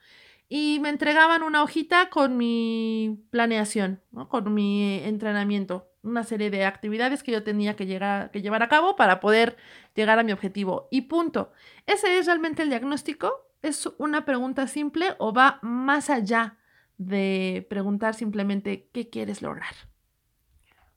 Y 0.49 0.79
me 0.83 0.91
entregaban 0.91 1.43
una 1.43 1.63
hojita 1.63 2.11
con 2.11 2.37
mi 2.37 3.25
planeación, 3.31 4.03
¿no? 4.11 4.29
con 4.29 4.53
mi 4.53 5.01
entrenamiento, 5.05 5.89
una 6.03 6.25
serie 6.25 6.51
de 6.51 6.67
actividades 6.67 7.23
que 7.23 7.33
yo 7.33 7.43
tenía 7.43 7.75
que, 7.75 7.87
llegar, 7.87 8.31
que 8.31 8.43
llevar 8.43 8.63
a 8.63 8.69
cabo 8.69 8.97
para 8.97 9.21
poder 9.21 9.57
llegar 9.95 10.19
a 10.19 10.25
mi 10.25 10.33
objetivo. 10.33 10.89
Y 10.91 11.03
punto. 11.03 11.53
¿Ese 11.87 12.19
es 12.19 12.27
realmente 12.27 12.63
el 12.63 12.69
diagnóstico? 12.69 13.49
¿Es 13.63 13.89
una 13.97 14.25
pregunta 14.25 14.67
simple 14.67 15.15
o 15.19 15.33
va 15.33 15.59
más 15.63 16.11
allá 16.11 16.59
de 16.99 17.67
preguntar 17.71 18.15
simplemente 18.15 18.89
qué 18.93 19.09
quieres 19.09 19.41
lograr? 19.41 19.73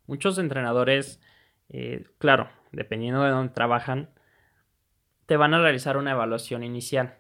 Muchos 0.08 0.38
entrenadores, 0.38 1.20
eh, 1.70 2.06
claro, 2.18 2.50
dependiendo 2.72 3.24
de 3.24 3.32
dónde 3.32 3.54
trabajan, 3.54 4.10
te 5.26 5.38
van 5.38 5.54
a 5.54 5.62
realizar 5.62 5.98
una 5.98 6.12
evaluación 6.12 6.64
inicial. 6.64 7.18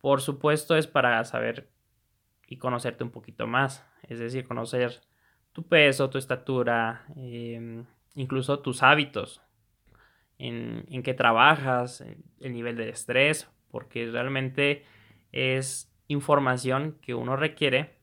Por 0.00 0.20
supuesto 0.20 0.76
es 0.76 0.86
para 0.86 1.24
saber 1.24 1.70
y 2.46 2.56
conocerte 2.56 3.04
un 3.04 3.10
poquito 3.10 3.46
más, 3.46 3.86
es 4.02 4.18
decir, 4.18 4.46
conocer 4.46 5.00
tu 5.52 5.66
peso, 5.68 6.10
tu 6.10 6.18
estatura, 6.18 7.04
em, 7.16 7.86
incluso 8.14 8.60
tus 8.60 8.82
hábitos, 8.82 9.40
en, 10.38 10.84
en 10.88 11.02
qué 11.02 11.14
trabajas, 11.14 12.00
el 12.40 12.52
nivel 12.52 12.76
de 12.76 12.88
estrés, 12.88 13.48
porque 13.70 14.10
realmente 14.10 14.84
es 15.32 15.94
información 16.08 16.98
que 17.00 17.14
uno 17.14 17.36
requiere 17.36 18.00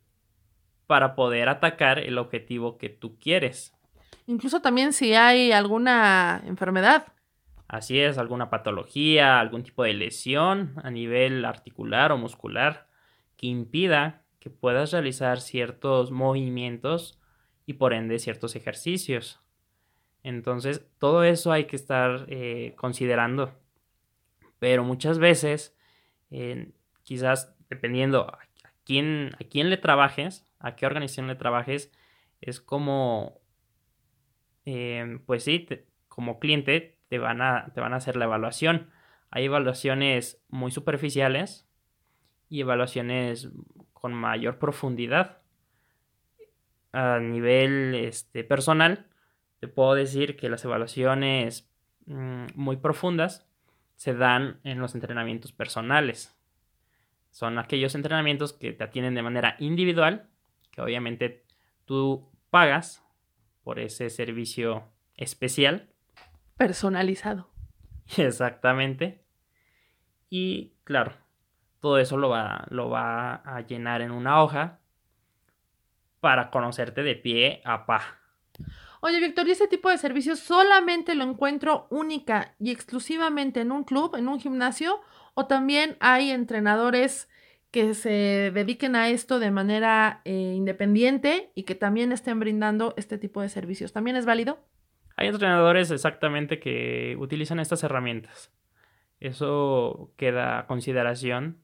para 0.88 1.16
poder 1.16 1.50
atacar 1.50 2.00
el 2.00 2.18
objetivo 2.18 2.78
que 2.78 2.90
tú 2.90 3.20
quieres. 3.20 3.77
Incluso 4.26 4.62
también 4.62 4.94
si 4.94 5.14
hay 5.14 5.52
alguna 5.52 6.42
enfermedad. 6.46 7.08
Así 7.68 8.00
es, 8.00 8.18
alguna 8.18 8.50
patología, 8.50 9.40
algún 9.40 9.64
tipo 9.64 9.84
de 9.84 9.94
lesión 9.94 10.74
a 10.84 10.90
nivel 10.90 11.44
articular 11.46 12.12
o 12.12 12.18
muscular 12.18 12.88
que 13.36 13.48
impida 13.48 14.24
que 14.40 14.50
puedas 14.50 14.92
realizar 14.92 15.42
ciertos 15.42 16.12
movimientos 16.12 17.20
y 17.66 17.74
por 17.74 17.94
ende 17.94 18.20
ciertos 18.20 18.56
ejercicios. 18.56 19.42
Entonces, 20.24 20.86
todo 21.00 21.24
eso 21.24 21.52
hay 21.52 21.66
que 21.66 21.76
estar 21.76 22.26
eh, 22.30 22.74
considerando. 22.78 23.54
Pero 24.60 24.84
muchas 24.84 25.20
veces, 25.20 25.78
quizás 27.04 27.56
dependiendo 27.70 28.22
a 28.22 28.40
quién, 28.84 29.32
a 29.40 29.44
quién 29.44 29.70
le 29.70 29.78
trabajes, 29.78 30.46
a 30.60 30.76
qué 30.76 30.86
organización 30.86 31.28
le 31.28 31.36
trabajes, 31.36 31.92
es 32.42 32.60
como, 32.60 33.40
em, 34.68 35.20
pues 35.20 35.46
sí, 35.46 35.66
como 36.10 36.40
cliente 36.40 37.00
te 37.08 37.20
van, 37.20 37.42
a, 37.42 37.72
te 37.74 37.80
van 37.80 37.94
a 37.94 37.98
hacer 37.98 38.18
la 38.18 38.26
evaluación. 38.26 38.90
Hay 39.32 39.46
evaluaciones 39.46 40.44
muy 40.50 40.72
superficiales 40.72 41.70
y 42.50 42.60
evaluaciones 42.60 43.50
con 43.94 44.14
mayor 44.14 44.60
profundidad. 44.60 45.38
A 46.92 47.20
nivel 47.20 47.96
este, 47.96 48.44
personal, 48.44 49.08
te 49.62 49.70
puedo 49.70 49.94
decir 49.94 50.36
que 50.36 50.50
las 50.50 50.66
evaluaciones 50.66 51.72
mm, 52.06 52.48
muy 52.56 52.76
profundas 52.76 53.48
se 53.96 54.14
dan 54.14 54.60
en 54.66 54.80
los 54.80 54.96
entrenamientos 54.96 55.54
personales. 55.54 56.38
Son 57.32 57.58
aquellos 57.58 57.96
entrenamientos 57.96 58.52
que 58.52 58.74
te 58.74 58.84
atienden 58.84 59.16
de 59.16 59.22
manera 59.22 59.56
individual, 59.60 60.28
que 60.72 60.82
obviamente 60.82 61.46
tú 61.86 62.30
pagas 62.50 63.07
por 63.68 63.82
ese 63.82 64.10
servicio 64.10 64.86
especial. 65.18 65.90
Personalizado. 66.56 67.50
Exactamente. 68.18 69.26
Y 70.30 70.72
claro, 70.86 71.12
todo 71.82 71.98
eso 71.98 72.16
lo 72.16 72.30
va, 72.30 72.66
lo 72.70 72.90
va 72.90 73.36
a 73.36 73.60
llenar 73.68 74.02
en 74.02 74.12
una 74.12 74.42
hoja 74.42 74.80
para 76.22 76.50
conocerte 76.50 77.04
de 77.04 77.16
pie 77.16 77.62
a 77.66 77.86
pa. 77.86 78.22
Oye, 79.02 79.20
Víctor, 79.20 79.46
¿y 79.50 79.52
ese 79.52 79.68
tipo 79.68 79.90
de 79.90 79.98
servicios 79.98 80.40
solamente 80.40 81.14
lo 81.14 81.26
encuentro 81.26 81.88
única 81.90 82.56
y 82.60 82.72
exclusivamente 82.72 83.60
en 83.60 83.74
un 83.74 83.84
club, 83.84 84.16
en 84.16 84.30
un 84.30 84.40
gimnasio? 84.40 85.02
¿O 85.34 85.48
también 85.48 85.98
hay 86.00 86.32
entrenadores 86.32 87.28
que 87.72 87.94
se 87.94 88.52
dediquen 88.54 88.96
a 88.96 89.10
esto 89.10 89.40
de 89.40 89.52
manera 89.52 90.22
eh, 90.26 90.54
independiente 90.56 91.52
y 91.56 91.64
que 91.64 91.76
también 91.76 92.12
estén 92.12 92.40
brindando 92.40 92.94
este 92.98 93.18
tipo 93.18 93.42
de 93.42 93.50
servicios? 93.50 93.94
¿También 93.94 94.16
es 94.16 94.26
válido? 94.26 94.60
Hay 95.16 95.28
entrenadores 95.28 95.92
exactamente 95.92 96.60
que 96.60 97.16
utilizan 97.20 97.60
estas 97.60 97.84
herramientas. 97.84 98.52
Eso 99.20 100.14
queda 100.16 100.60
a 100.60 100.68
consideración 100.68 101.58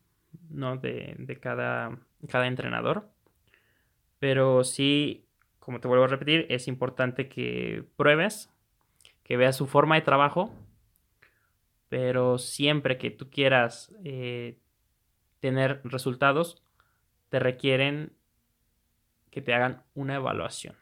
¿no? 0.50 0.78
de, 0.78 1.16
de 1.18 1.40
cada, 1.40 2.00
cada 2.28 2.48
entrenador. 2.48 3.10
Pero 4.20 4.64
sí 4.64 5.24
como 5.64 5.80
te 5.80 5.88
vuelvo 5.88 6.04
a 6.04 6.08
repetir, 6.08 6.46
es 6.50 6.68
importante 6.68 7.30
que 7.30 7.86
pruebes, 7.96 8.54
que 9.24 9.38
veas 9.38 9.56
su 9.56 9.66
forma 9.66 9.96
de 9.96 10.02
trabajo, 10.02 10.52
pero 11.88 12.38
siempre 12.38 12.98
que 12.98 13.12
tú 13.12 13.30
quieras 13.30 13.96
eh, 14.04 14.58
tener 15.44 15.82
resultados, 15.84 16.64
te 17.28 17.38
requieren 17.38 18.14
que 19.30 19.42
te 19.42 19.54
hagan 19.54 19.84
una 19.94 20.16
evaluación, 20.16 20.78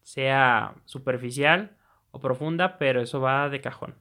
sea 0.00 0.76
superficial 0.86 1.76
o 2.10 2.18
profunda, 2.18 2.78
pero 2.78 3.02
eso 3.02 3.20
va 3.20 3.50
de 3.50 3.60
cajón. 3.60 3.96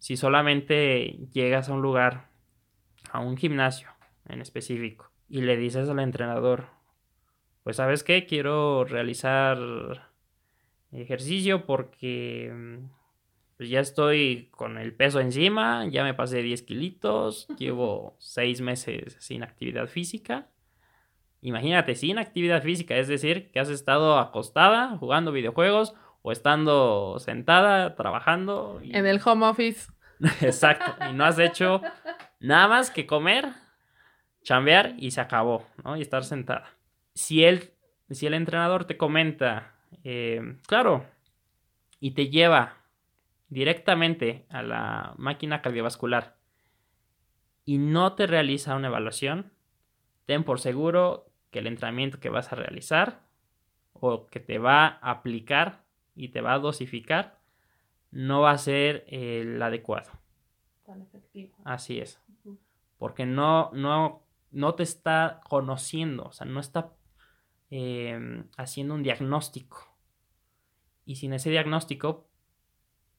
Si 0.00 0.16
solamente 0.16 1.16
llegas 1.30 1.68
a 1.68 1.74
un 1.74 1.80
lugar, 1.80 2.26
a 3.12 3.20
un 3.20 3.36
gimnasio 3.36 3.88
en 4.28 4.40
específico, 4.40 5.12
y 5.28 5.42
le 5.42 5.56
dices 5.56 5.88
al 5.88 6.00
entrenador, 6.00 6.66
pues 7.62 7.76
sabes 7.76 8.02
qué, 8.02 8.26
quiero 8.26 8.82
realizar 8.82 10.10
ejercicio 10.90 11.66
porque 11.66 12.52
mm, 12.52 12.90
pues 13.56 13.68
ya 13.68 13.80
estoy 13.80 14.48
con 14.50 14.78
el 14.78 14.94
peso 14.94 15.20
encima, 15.20 15.86
ya 15.86 16.02
me 16.04 16.14
pasé 16.14 16.42
10 16.42 16.62
kilitos, 16.62 17.48
llevo 17.58 18.16
6 18.18 18.60
meses 18.60 19.16
sin 19.20 19.42
actividad 19.42 19.86
física. 19.86 20.48
Imagínate, 21.40 21.94
sin 21.94 22.18
actividad 22.18 22.62
física, 22.62 22.96
es 22.96 23.08
decir, 23.08 23.50
que 23.50 23.60
has 23.60 23.68
estado 23.68 24.18
acostada 24.18 24.96
jugando 24.98 25.30
videojuegos 25.30 25.94
o 26.22 26.32
estando 26.32 27.18
sentada 27.18 27.94
trabajando. 27.96 28.80
En 28.82 29.06
el 29.06 29.20
home 29.24 29.46
office. 29.46 29.92
Exacto, 30.40 30.94
y 31.10 31.12
no 31.12 31.24
has 31.24 31.38
hecho 31.38 31.82
nada 32.40 32.68
más 32.68 32.90
que 32.90 33.06
comer, 33.06 33.48
chambear 34.42 34.94
y 34.96 35.10
se 35.10 35.20
acabó, 35.20 35.66
¿no? 35.84 35.96
Y 35.96 36.00
estar 36.00 36.24
sentada 36.24 36.74
si, 37.14 37.44
él, 37.44 37.72
si 38.10 38.26
el 38.26 38.34
entrenador 38.34 38.84
te 38.84 38.96
comenta, 38.96 39.74
eh, 40.02 40.58
claro, 40.66 41.06
y 42.00 42.12
te 42.12 42.28
lleva 42.28 42.76
directamente 43.54 44.46
a 44.50 44.62
la 44.62 45.14
máquina 45.16 45.62
cardiovascular 45.62 46.36
y 47.64 47.78
no 47.78 48.14
te 48.14 48.26
realiza 48.26 48.76
una 48.76 48.88
evaluación, 48.88 49.52
ten 50.26 50.44
por 50.44 50.60
seguro 50.60 51.30
que 51.50 51.60
el 51.60 51.66
entrenamiento 51.66 52.20
que 52.20 52.28
vas 52.28 52.52
a 52.52 52.56
realizar 52.56 53.22
o 53.92 54.26
que 54.26 54.40
te 54.40 54.58
va 54.58 54.86
a 54.86 55.10
aplicar 55.10 55.84
y 56.14 56.28
te 56.28 56.40
va 56.40 56.54
a 56.54 56.58
dosificar 56.58 57.38
no 58.10 58.42
va 58.42 58.50
a 58.50 58.58
ser 58.58 59.04
el 59.08 59.60
adecuado. 59.62 60.10
Tan 60.84 61.02
efectivo. 61.02 61.56
Así 61.64 61.98
es. 61.98 62.20
Porque 62.98 63.26
no, 63.26 63.70
no, 63.72 64.22
no 64.50 64.74
te 64.74 64.82
está 64.82 65.40
conociendo, 65.48 66.24
o 66.24 66.32
sea, 66.32 66.46
no 66.46 66.60
está 66.60 66.92
Em, 67.76 68.44
haciendo 68.56 68.94
un 68.94 69.02
diagnóstico. 69.02 69.96
Y 71.04 71.16
sin 71.16 71.32
ese 71.32 71.50
diagnóstico, 71.50 72.28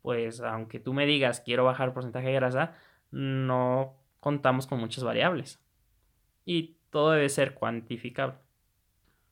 pues 0.06 0.40
aunque 0.42 0.80
tú 0.80 0.94
me 0.94 1.08
digas 1.08 1.42
quiero 1.44 1.66
bajar 1.66 1.92
porcentaje 1.92 2.28
de 2.28 2.34
grasa, 2.36 2.76
no 3.10 3.96
contamos 4.20 4.68
con 4.68 4.80
muchas 4.80 5.04
variables. 5.04 5.60
Y 6.46 6.78
todo 6.92 7.14
debe 7.14 7.28
ser 7.28 7.56
cuantificable. 7.56 8.36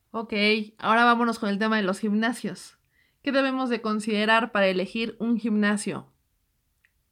Ok, 0.09 0.33
ahora 0.79 1.05
vámonos 1.05 1.37
con 1.37 1.49
el 1.49 1.59
tema 1.59 1.77
de 1.77 1.83
los 1.83 1.99
gimnasios. 1.99 2.79
¿Qué 3.21 3.31
debemos 3.31 3.69
de 3.69 3.81
considerar 3.81 4.51
para 4.51 4.65
elegir 4.65 5.15
un 5.19 5.37
gimnasio? 5.37 6.11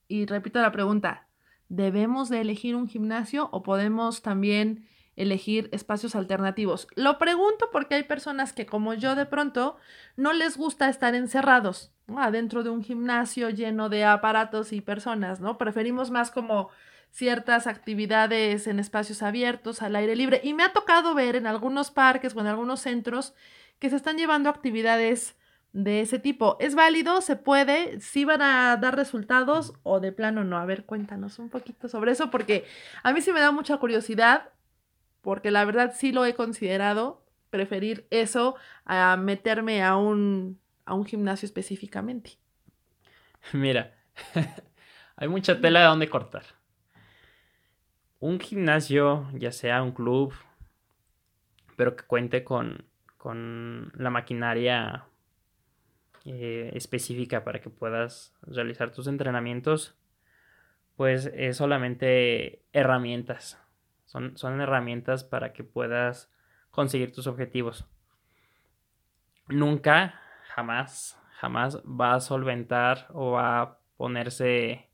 Y 0.07 0.25
repito 0.25 0.59
la 0.59 0.71
pregunta, 0.71 1.27
¿debemos 1.69 2.29
de 2.29 2.41
elegir 2.41 2.75
un 2.75 2.87
gimnasio 2.87 3.47
o 3.51 3.61
podemos 3.61 4.23
también 4.23 4.87
elegir 5.21 5.69
espacios 5.71 6.15
alternativos. 6.15 6.87
Lo 6.95 7.17
pregunto 7.17 7.69
porque 7.71 7.95
hay 7.95 8.03
personas 8.03 8.53
que 8.53 8.65
como 8.65 8.93
yo 8.93 9.15
de 9.15 9.25
pronto 9.25 9.77
no 10.17 10.33
les 10.33 10.57
gusta 10.57 10.89
estar 10.89 11.15
encerrados 11.15 11.91
adentro 12.17 12.63
de 12.63 12.69
un 12.69 12.83
gimnasio 12.83 13.49
lleno 13.49 13.87
de 13.87 14.03
aparatos 14.03 14.73
y 14.73 14.81
personas, 14.81 15.39
¿no? 15.39 15.57
Preferimos 15.57 16.11
más 16.11 16.31
como 16.31 16.69
ciertas 17.11 17.67
actividades 17.67 18.67
en 18.67 18.79
espacios 18.79 19.21
abiertos, 19.21 19.81
al 19.81 19.95
aire 19.95 20.15
libre. 20.15 20.41
Y 20.43 20.53
me 20.53 20.63
ha 20.63 20.73
tocado 20.73 21.13
ver 21.13 21.35
en 21.35 21.47
algunos 21.47 21.91
parques 21.91 22.35
o 22.35 22.41
en 22.41 22.47
algunos 22.47 22.81
centros 22.81 23.33
que 23.79 23.89
se 23.89 23.95
están 23.95 24.17
llevando 24.17 24.49
actividades 24.49 25.35
de 25.73 26.01
ese 26.01 26.19
tipo. 26.19 26.57
¿Es 26.59 26.75
válido? 26.75 27.21
¿Se 27.21 27.35
puede? 27.35 27.99
¿Sí 28.01 28.25
van 28.25 28.41
a 28.41 28.75
dar 28.77 28.95
resultados 28.95 29.73
o 29.83 29.99
de 29.99 30.11
plano 30.11 30.43
no? 30.43 30.57
A 30.57 30.65
ver, 30.65 30.85
cuéntanos 30.85 31.39
un 31.39 31.49
poquito 31.49 31.87
sobre 31.87 32.11
eso 32.11 32.29
porque 32.29 32.65
a 33.03 33.13
mí 33.13 33.21
sí 33.21 33.31
me 33.31 33.39
da 33.39 33.51
mucha 33.51 33.77
curiosidad 33.77 34.49
porque 35.21 35.51
la 35.51 35.65
verdad 35.65 35.93
sí 35.95 36.11
lo 36.11 36.25
he 36.25 36.33
considerado 36.33 37.23
preferir 37.49 38.07
eso 38.09 38.55
a 38.85 39.17
meterme 39.17 39.83
a 39.83 39.95
un, 39.95 40.59
a 40.85 40.93
un 40.93 41.05
gimnasio 41.05 41.45
específicamente. 41.45 42.37
Mira, 43.53 43.95
hay 45.15 45.27
mucha 45.27 45.59
tela 45.59 45.81
de 45.81 45.85
donde 45.85 46.09
cortar. 46.09 46.43
Un 48.19 48.39
gimnasio, 48.39 49.29
ya 49.33 49.51
sea 49.51 49.81
un 49.81 49.91
club, 49.91 50.33
pero 51.75 51.95
que 51.95 52.03
cuente 52.05 52.43
con, 52.43 52.85
con 53.17 53.91
la 53.95 54.09
maquinaria 54.09 55.05
eh, 56.25 56.71
específica 56.75 57.43
para 57.43 57.61
que 57.61 57.69
puedas 57.71 58.35
realizar 58.43 58.91
tus 58.91 59.07
entrenamientos, 59.07 59.95
pues 60.95 61.31
es 61.33 61.57
solamente 61.57 62.63
herramientas. 62.73 63.60
Son, 64.11 64.37
son 64.37 64.59
herramientas 64.59 65.23
para 65.23 65.53
que 65.53 65.63
puedas 65.63 66.29
conseguir 66.69 67.13
tus 67.13 67.27
objetivos. 67.27 67.85
Nunca, 69.47 70.19
jamás, 70.53 71.17
jamás 71.39 71.77
va 71.83 72.15
a 72.15 72.19
solventar 72.19 73.07
o 73.13 73.31
va 73.31 73.61
a 73.61 73.77
ponerse 73.95 74.89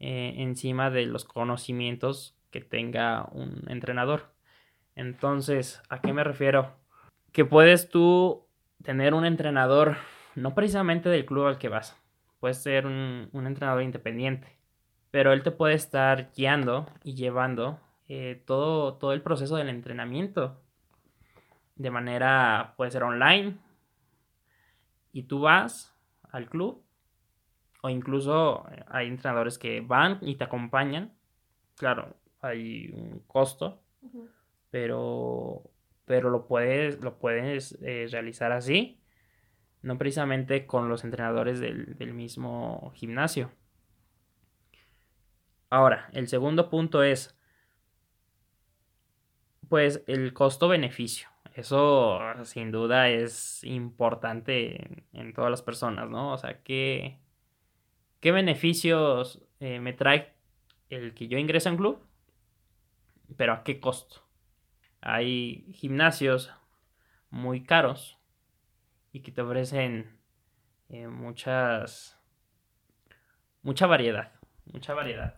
eh, 0.00 0.34
encima 0.38 0.88
de 0.88 1.04
los 1.04 1.26
conocimientos 1.26 2.34
que 2.50 2.62
tenga 2.62 3.28
un 3.32 3.64
entrenador. 3.68 4.32
Entonces, 4.96 5.82
¿a 5.90 6.00
qué 6.00 6.14
me 6.14 6.24
refiero? 6.24 6.72
Que 7.32 7.44
puedes 7.44 7.90
tú 7.90 8.46
tener 8.82 9.12
un 9.12 9.26
entrenador 9.26 9.96
no 10.34 10.54
precisamente 10.54 11.10
del 11.10 11.26
club 11.26 11.48
al 11.48 11.58
que 11.58 11.68
vas, 11.68 12.00
puede 12.40 12.54
ser 12.54 12.86
un, 12.86 13.28
entrenador 13.34 13.82
independiente, 13.82 14.56
pero 15.10 15.32
él 15.32 15.42
te 15.42 15.50
puede 15.50 15.74
estar 15.74 16.30
guiando 16.34 16.88
y 17.04 17.14
llevando 17.14 17.78
eh, 18.14 18.42
todo, 18.46 18.94
todo 18.94 19.12
el 19.12 19.22
proceso 19.22 19.56
del 19.56 19.68
entrenamiento 19.68 20.60
de 21.76 21.90
manera, 21.90 22.74
puede 22.76 22.90
ser 22.90 23.02
online, 23.02 23.56
y 25.12 25.24
tú 25.24 25.40
vas 25.40 25.94
al 26.30 26.48
club, 26.48 26.82
o 27.82 27.88
incluso 27.88 28.66
eh, 28.70 28.84
hay 28.88 29.08
entrenadores 29.08 29.58
que 29.58 29.80
van 29.80 30.18
y 30.20 30.36
te 30.36 30.44
acompañan, 30.44 31.12
claro, 31.76 32.16
hay 32.40 32.90
un 32.92 33.20
costo, 33.26 33.82
pero, 34.70 35.62
pero 36.04 36.30
lo 36.30 36.46
puedes, 36.46 37.00
lo 37.00 37.18
puedes 37.18 37.78
eh, 37.82 38.08
realizar 38.10 38.52
así 38.52 39.02
no 39.82 39.98
precisamente 39.98 40.66
con 40.66 40.88
los 40.88 41.04
entrenadores 41.04 41.60
del, 41.60 42.14
mismo 42.14 42.92
gimnasio. 42.94 43.50
Ahora, 45.70 46.08
el 46.12 46.28
segundo 46.28 46.70
punto 46.70 47.02
es, 47.02 47.36
pues, 49.72 50.04
el 50.06 50.34
costo-beneficio. 50.34 51.30
Eso 51.54 52.20
sin 52.44 52.70
duda 52.70 53.08
es 53.08 53.64
importante 53.64 55.02
en, 55.14 55.32
todas 55.32 55.50
las 55.50 55.62
personas, 55.62 56.10
¿no? 56.10 56.34
O 56.34 56.36
sea, 56.36 56.62
¿qué, 56.62 57.20
qué 58.20 58.32
beneficios 58.32 59.42
eh, 59.60 59.80
me 59.80 59.94
trae 59.94 60.34
el 60.90 61.14
que 61.14 61.26
yo 61.26 61.38
ingrese 61.38 61.70
a 61.70 61.72
un 61.72 61.78
club? 61.78 62.06
Pero 63.38 63.54
¿a 63.54 63.64
qué 63.64 63.80
costo? 63.80 64.22
Hay 65.00 65.64
gimnasios 65.72 66.52
muy 67.30 67.62
caros 67.62 68.18
y 69.10 69.20
que 69.20 69.32
te 69.32 69.40
ofrecen 69.40 70.18
eh, 70.90 71.08
muchas 71.08 72.20
mucha 73.62 73.86
variedad 73.86 74.32
mucha 74.66 74.94
variedad. 74.94 75.34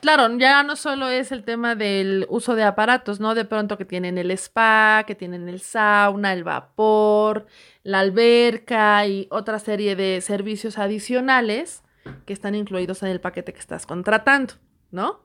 Claro 0.00 0.36
ya 0.38 0.62
no 0.62 0.76
solo 0.76 1.08
es 1.08 1.32
el 1.32 1.44
tema 1.44 1.74
del 1.74 2.26
uso 2.28 2.54
de 2.54 2.62
aparatos 2.62 3.20
no 3.20 3.34
de 3.34 3.44
pronto 3.44 3.78
que 3.78 3.84
tienen 3.84 4.18
el 4.18 4.30
spa 4.32 5.04
que 5.06 5.14
tienen 5.14 5.48
el 5.48 5.60
sauna 5.60 6.32
el 6.32 6.44
vapor 6.44 7.46
la 7.82 8.00
alberca 8.00 9.06
y 9.06 9.26
otra 9.30 9.58
serie 9.58 9.96
de 9.96 10.20
servicios 10.20 10.78
adicionales 10.78 11.82
que 12.26 12.32
están 12.32 12.54
incluidos 12.54 13.02
en 13.02 13.08
el 13.08 13.20
paquete 13.20 13.52
que 13.52 13.60
estás 13.60 13.86
contratando 13.86 14.54
no 14.90 15.20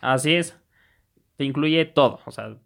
así 0.00 0.34
es. 0.34 0.56
Te 1.36 1.44
incluye 1.44 1.84
todo. 1.84 2.20
O 2.26 2.30
sea 2.30 2.56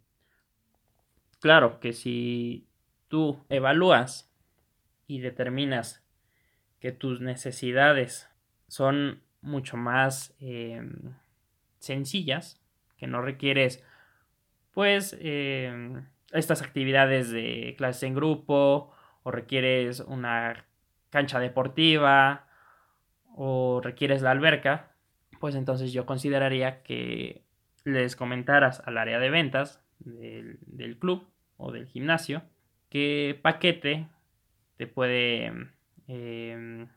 claro 1.41 1.81
que 1.81 1.93
si 1.93 2.67
tú 3.09 3.45
evalúas 3.51 4.33
y 5.07 5.21
determinas 5.21 6.03
que 6.81 6.93
tus 6.93 7.21
necesidades 7.21 8.29
son 8.69 9.23
mucho 9.43 9.77
más 9.77 10.35
em, 10.41 11.15
sencillas, 11.79 12.61
que 12.97 13.07
no 13.07 13.21
requieres 13.21 13.85
pues 14.73 15.17
em, 15.21 16.07
estas 16.33 16.63
actividades 16.63 17.31
de 17.31 17.75
clases 17.77 18.05
en 18.05 18.15
grupo 18.15 18.93
o 19.23 19.31
requieres 19.31 20.01
una 20.01 20.65
cancha 21.11 21.39
deportiva 21.39 22.47
o 23.35 23.81
requieres 23.83 24.23
la 24.23 24.31
alberca, 24.31 24.93
pues 25.41 25.55
entonces 25.55 25.93
yo 25.93 26.07
consideraría 26.07 26.83
que 26.83 27.45
les 27.85 28.17
comentaras 28.17 28.81
al 28.87 28.97
área 28.97 29.19
de 29.19 29.31
ventas 29.31 29.83
del, 29.99 30.59
del 30.63 30.99
club 30.99 31.29
o 31.57 31.73
del 31.73 31.87
gimnasio 31.87 32.43
qué 32.93 33.39
paquete 33.41 34.07
te 34.77 34.87
puede 34.87 35.47
em, 36.09 36.89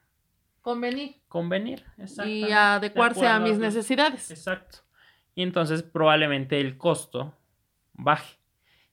convenir. 0.66 1.22
Convenir, 1.28 1.84
Y 2.26 2.52
adecuarse 2.52 3.28
a 3.28 3.40
mis 3.40 3.60
necesidades. 3.60 4.32
Exacto. 4.32 4.80
Y 5.36 5.44
entonces 5.44 5.84
probablemente 5.84 6.60
el 6.60 6.76
costo 6.76 7.38
baje. 7.94 8.40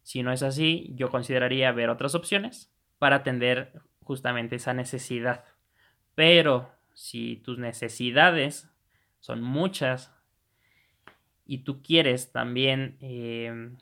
Si 0.02 0.22
no 0.22 0.32
es 0.32 0.42
así, 0.42 0.92
yo 0.96 1.08
consideraría 1.08 1.72
ver 1.72 1.88
otras 1.88 2.14
opciones 2.14 2.70
para 2.98 3.16
atender 3.16 3.80
justamente 4.02 4.56
esa 4.56 4.74
necesidad. 4.74 5.46
Pero 6.14 6.70
si 6.92 7.36
tus 7.36 7.56
necesidades 7.56 8.68
son 9.20 9.40
muchas 9.40 10.12
y 11.46 11.64
tú 11.64 11.82
quieres 11.82 12.32
también 12.32 12.98
em, 13.00 13.78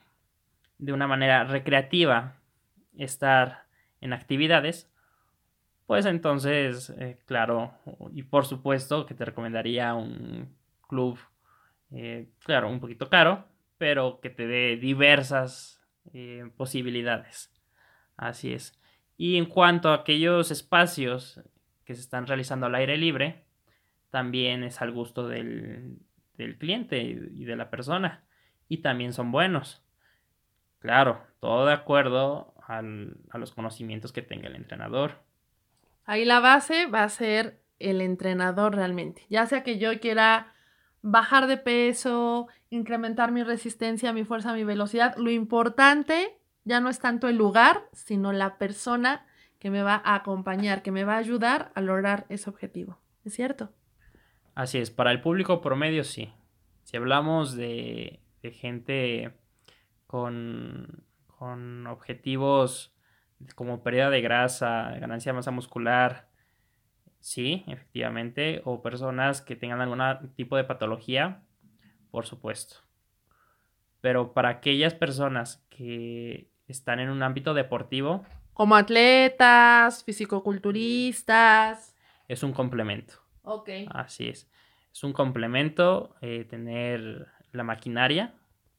de 0.79 0.93
una 0.93 1.09
manera 1.09 1.43
recreativa 1.43 2.37
estar 2.97 3.65
en 4.01 4.13
actividades, 4.13 4.90
pues 5.91 6.07
entonces, 6.07 6.91
eh, 7.01 7.19
claro, 7.27 7.75
y 8.13 8.23
por 8.23 8.47
supuesto 8.47 9.07
que 9.07 9.15
te 9.15 9.25
recomendaría 9.25 9.93
un 9.95 10.57
club, 10.87 11.19
eh, 11.91 12.29
claro, 12.45 12.71
un 12.71 12.79
poquito 12.79 13.11
caro, 13.11 13.49
pero 13.77 14.21
que 14.21 14.31
te 14.31 14.47
dé 14.47 14.77
diversas 14.77 15.85
eh, 16.13 16.49
posibilidades. 16.57 17.53
Así 18.17 18.53
es. 18.53 18.81
Y 19.17 19.37
en 19.37 19.47
cuanto 19.47 19.89
a 19.89 19.95
aquellos 19.95 20.53
espacios 20.53 21.41
que 21.85 21.97
se 21.97 22.03
están 22.03 22.29
realizando 22.29 22.67
al 22.67 22.77
aire 22.77 22.97
libre, 22.97 23.43
también 24.11 24.63
es 24.63 24.81
al 24.81 24.93
gusto 24.93 25.27
del, 25.27 25.99
del 26.35 26.57
cliente 26.57 27.01
y 27.03 27.45
de 27.45 27.57
la 27.57 27.69
persona. 27.69 28.23
Y 28.69 28.77
también 28.77 29.13
son 29.13 29.33
buenos. 29.33 29.85
Claro, 30.79 31.21
todo 31.41 31.67
de 31.67 31.73
acuerdo 31.73 32.55
a 32.69 32.81
los 33.39 33.51
conocimientos 33.51 34.13
que 34.13 34.23
tenga 34.23 34.47
el 34.47 34.55
entrenador. 34.55 35.29
Ahí 36.05 36.25
la 36.25 36.41
base 36.41 36.87
va 36.87 37.05
a 37.05 37.09
ser 37.09 37.63
el 37.79 38.01
entrenador 38.01 38.75
realmente. 38.75 39.27
Ya 39.29 39.47
sea 39.47 39.63
que 39.63 39.79
yo 39.79 39.99
quiera 40.01 40.53
bajar 41.03 41.47
de 41.47 41.57
peso, 41.57 42.49
incrementar 42.69 43.33
mi 43.33 43.43
resistencia, 43.43 44.13
mi 44.13 44.25
fuerza, 44.25 44.53
mi 44.53 44.65
velocidad, 44.65 45.17
lo 45.17 45.31
importante 45.31 46.37
ya 46.65 46.81
no 46.81 46.91
es 46.91 46.99
tanto 46.99 47.29
el 47.29 47.37
lugar, 47.37 47.89
sino 47.93 48.33
la 48.33 48.59
persona 48.59 49.27
que 49.59 49.71
me 49.71 49.83
va 49.83 50.01
a 50.05 50.15
acompañar, 50.15 50.83
que 50.83 50.93
me 50.93 51.05
va 51.05 51.15
a 51.15 51.19
ayudar 51.19 51.73
a 51.75 51.81
lograr 51.81 52.27
ese 52.29 52.51
objetivo. 52.51 52.99
¿Es 53.25 53.35
cierto? 53.35 53.73
Así 54.55 54.79
es, 54.79 54.91
para 54.91 55.11
el 55.11 55.21
público 55.21 55.61
promedio 55.61 56.05
sí. 56.05 56.33
Si 56.85 56.97
hablamos 56.97 57.55
de, 57.55 58.21
de 58.43 58.51
gente 58.51 59.33
con 60.07 61.05
con 61.41 61.87
objetivos 61.87 62.95
como 63.55 63.83
pérdida 63.83 64.11
de 64.11 64.21
grasa, 64.21 64.97
ganancia 65.01 65.33
de 65.33 65.37
masa 65.37 65.51
muscular, 65.51 66.29
sí, 67.21 67.65
efectivamente, 67.67 68.63
o 68.65 68.83
personas 68.83 69.41
que 69.41 69.57
tengan 69.57 69.81
algún 69.81 70.35
tipo 70.35 70.57
de 70.57 70.65
patología, 70.65 71.43
por 72.11 72.27
supuesto. 72.27 72.77
Pero 74.01 74.33
para 74.33 74.49
aquellas 74.49 74.95
personas 74.95 75.67
que 75.69 76.51
están 76.67 77.01
en 77.01 77.11
un 77.11 77.23
ámbito 77.23 77.55
deportivo, 77.55 78.25
como 78.53 78.77
atletas, 78.77 80.05
fisicoculturistas, 80.05 81.95
es 82.29 82.43
un 82.43 82.53
complemento. 82.53 83.15
Ok. 83.43 83.71
Así 83.91 84.29
es. 84.29 84.51
Es 84.93 85.05
un 85.05 85.13
complemento 85.13 86.15
eh, 86.21 86.45
tener 86.45 87.29
la 87.53 87.65
maquinaria 87.65 88.35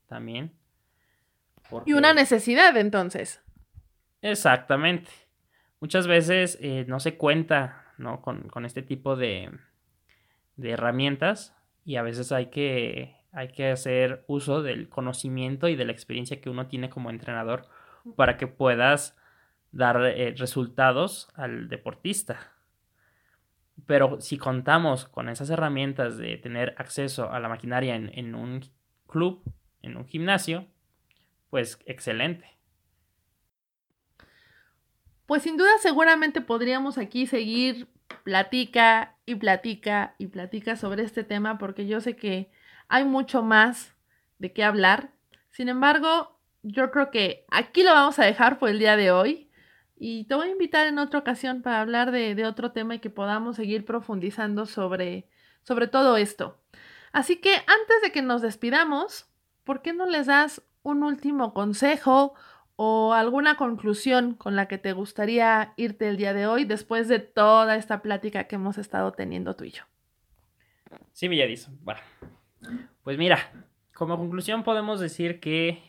también 0.08 0.54
y 1.86 1.94
una 1.94 2.14
necesidad 2.14 2.76
entonces. 2.78 3.42
Exactamente. 4.22 5.10
muchas 5.80 6.08
veces 6.08 6.58
eh, 6.62 6.86
no 6.88 7.00
se 7.00 7.18
cuenta 7.18 7.82
¿no? 8.02 8.22
Con, 8.22 8.50
con 8.50 8.66
este 8.66 8.82
tipo 8.82 9.16
de, 9.16 9.52
de 10.58 10.72
herramientas 10.72 11.56
y 11.86 11.96
a 11.96 12.02
veces 12.02 12.32
hay 12.32 12.48
que, 12.48 13.16
hay 13.32 13.50
que 13.50 13.70
hacer 13.72 14.26
uso 14.28 14.62
del 14.62 14.90
conocimiento 14.90 15.70
y 15.70 15.76
de 15.76 15.86
la 15.86 15.92
experiencia 15.92 16.42
que 16.42 16.50
uno 16.50 16.68
tiene 16.68 16.90
como 16.90 17.10
entrenador 17.10 17.68
para 18.16 18.38
que 18.38 18.48
puedas 18.48 19.18
dar 19.72 20.04
eh, 20.04 20.34
resultados 20.38 21.30
al 21.36 21.70
deportista. 21.70 22.52
Pero 23.86 24.20
si 24.22 24.38
contamos 24.38 25.06
con 25.06 25.30
esas 25.30 25.50
herramientas 25.50 26.18
de 26.18 26.38
tener 26.38 26.76
acceso 26.78 27.32
a 27.32 27.40
la 27.40 27.50
maquinaria 27.50 27.96
en, 27.96 28.12
en 28.14 28.36
un 28.36 28.66
club, 29.08 29.42
en 29.82 29.98
un 29.98 30.06
gimnasio, 30.06 30.68
pues 31.50 31.80
excelente. 31.86 32.46
Pues 35.32 35.44
sin 35.44 35.56
duda 35.56 35.70
seguramente 35.80 36.42
podríamos 36.42 36.98
aquí 36.98 37.26
seguir 37.26 37.88
platica 38.26 39.16
y 39.26 39.36
platica 39.36 40.14
y 40.18 40.28
platica 40.28 40.76
sobre 40.76 41.04
este 41.04 41.24
tema 41.24 41.58
porque 41.58 41.88
yo 41.88 42.02
sé 42.02 42.18
que 42.18 42.52
hay 42.90 43.06
mucho 43.06 43.42
más 43.42 43.96
de 44.40 44.52
qué 44.52 44.66
hablar. 44.66 45.14
Sin 45.50 45.70
embargo, 45.70 46.38
yo 46.64 46.92
creo 46.92 47.12
que 47.12 47.46
aquí 47.50 47.82
lo 47.84 47.94
vamos 47.94 48.20
a 48.20 48.26
dejar 48.26 48.60
por 48.60 48.68
el 48.68 48.78
día 48.78 48.98
de 48.98 49.12
hoy 49.12 49.50
y 49.96 50.26
te 50.26 50.36
voy 50.36 50.50
a 50.50 50.52
invitar 50.52 50.88
en 50.88 51.00
otra 51.00 51.22
ocasión 51.22 51.62
para 51.62 51.80
hablar 51.80 52.12
de, 52.12 52.46
otro 52.46 52.74
tema 52.74 52.96
y 52.96 53.00
que 53.00 53.10
podamos 53.10 53.56
seguir 53.56 53.86
profundizando 53.86 54.66
sobre, 54.66 55.30
sobre 55.64 55.88
todo 55.88 56.18
esto. 56.18 56.60
Así 57.14 57.38
que 57.38 57.54
antes 57.56 58.02
de 58.04 58.12
que 58.12 58.22
nos 58.22 58.42
despidamos, 58.42 59.28
¿por 59.64 59.82
qué 59.82 59.94
no 59.94 60.08
les 60.08 60.26
das 60.26 60.62
un 60.84 61.04
último 61.04 61.54
consejo 61.54 62.34
o 62.84 63.14
alguna 63.14 63.58
conclusión 63.58 64.34
con 64.34 64.56
la 64.56 64.68
que 64.68 64.80
te 64.80 64.94
gustaría 64.94 65.74
irte 65.78 66.10
el 66.10 66.18
día 66.18 66.34
de 66.34 66.48
hoy 66.48 66.66
después 66.66 67.08
de 67.08 67.20
toda 67.20 67.76
esta 67.76 68.02
plática 68.02 68.46
que 68.46 68.56
hemos 68.56 68.80
estado 68.80 69.12
teniendo 69.12 69.56
tú 69.56 69.66
y 69.66 69.70
yo? 69.70 69.84
Sí, 71.12 71.28
Villadizo. 71.28 71.70
Bueno, 71.82 72.00
pues 73.04 73.20
mira, 73.20 73.38
como 73.94 74.18
conclusión 74.18 74.64
podemos 74.64 75.00
decir 75.00 75.40
que 75.40 75.84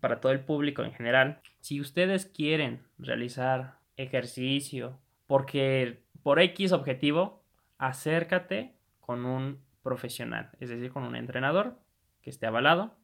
para 0.00 0.20
todo 0.20 0.32
el 0.32 0.40
público 0.40 0.82
en 0.82 0.92
general, 0.94 1.42
si 1.60 1.80
ustedes 1.80 2.26
quieren 2.26 2.82
realizar 2.98 3.78
ejercicio 3.96 4.98
porque 5.28 6.02
por 6.24 6.40
X 6.40 6.72
objetivo, 6.72 7.44
acércate 7.78 8.74
con 8.98 9.26
un 9.26 9.60
profesional, 9.84 10.50
es 10.58 10.70
decir, 10.70 10.90
con 10.90 11.04
un 11.04 11.14
entrenador 11.14 11.78
que 12.20 12.30
esté 12.30 12.46
avalado, 12.46 12.96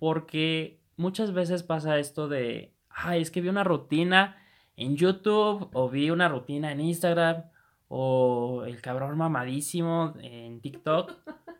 porque 0.00 0.80
muchas 0.96 1.32
veces 1.32 1.62
pasa 1.62 1.98
esto 1.98 2.28
de, 2.28 2.72
ay, 2.90 3.22
es 3.22 3.30
que 3.30 3.40
vi 3.40 3.48
una 3.48 3.64
rutina 3.64 4.36
en 4.76 4.96
YouTube 4.96 5.70
o 5.72 5.88
vi 5.88 6.10
una 6.10 6.28
rutina 6.28 6.72
en 6.72 6.80
Instagram 6.80 7.44
o 7.88 8.64
el 8.66 8.80
cabrón 8.80 9.16
mamadísimo 9.16 10.14
en 10.20 10.60
TikTok. 10.60 11.12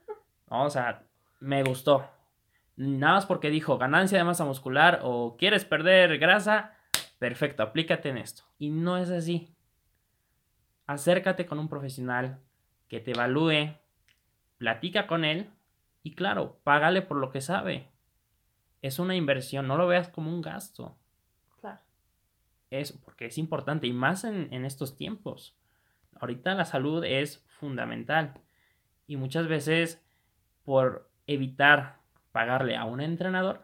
o 0.49 0.71
sea, 0.71 1.05
me 1.41 1.63
gustó. 1.63 2.09
Nada 2.77 3.15
más 3.15 3.27
porque 3.27 3.51
dijo 3.51 3.79
ganancia 3.79 4.19
de 4.19 4.25
masa 4.25 4.45
muscular 4.45 5.01
o 5.05 5.37
quieres 5.37 5.65
perder 5.65 6.19
grasa, 6.19 6.77
perfecto, 7.19 7.63
aplícate 7.63 8.09
en 8.09 8.19
esto. 8.19 8.43
Y 8.59 8.71
no 8.71 8.99
es 8.99 9.11
así. 9.11 9.55
Acércate 10.87 11.47
con 11.47 11.59
un 11.59 11.69
profesional 11.69 12.41
que 12.89 13.01
te 13.01 13.13
evalúe, 13.13 13.79
platica 14.59 15.07
con 15.07 15.25
él 15.25 15.51
y 16.03 16.15
claro, 16.15 16.61
págale 16.65 17.01
por 17.01 17.17
lo 17.17 17.31
que 17.31 17.41
sabe 17.41 17.94
es 18.85 18.99
una 18.99 19.17
inversión, 19.17 19.67
no 19.67 19.79
lo 19.79 19.87
veas 19.87 20.11
como 20.11 20.31
un 20.31 20.43
gasto. 20.43 20.95
Claro. 21.59 21.81
Es 22.69 22.93
porque 22.93 23.25
es 23.25 23.39
importante 23.39 23.87
y 23.87 23.95
más 23.95 24.25
en, 24.25 24.67
estos 24.67 24.95
tiempos. 24.95 25.57
Ahorita 26.21 26.55
la 26.55 26.67
salud 26.67 27.03
es 27.03 27.47
fundamental 27.59 28.35
y 29.07 29.17
muchas 29.17 29.49
veces 29.49 30.05
por 30.65 31.11
evitar 31.27 31.97
pagarle 32.31 32.77
a 32.77 32.85
un 32.85 33.01
entrenador, 33.01 33.63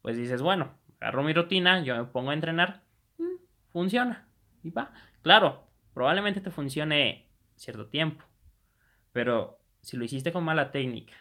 pues 0.00 0.16
dices, 0.16 0.40
bueno, 0.40 0.72
agarro 0.98 1.22
mi 1.24 1.34
rutina, 1.34 1.82
yo 1.82 1.94
me 1.94 2.04
pongo 2.04 2.30
a 2.30 2.34
entrenar, 2.34 2.84
mm, 3.18 3.36
funciona 3.70 4.26
y 4.62 4.70
va. 4.70 4.94
Claro, 5.20 5.68
probablemente 5.92 6.40
te 6.40 6.50
funcione 6.50 7.28
cierto 7.56 7.88
tiempo, 7.88 8.24
pero 9.12 9.60
si 9.82 9.98
lo 9.98 10.04
hiciste 10.04 10.32
con 10.32 10.42
mala 10.42 10.72
técnica 10.72 11.12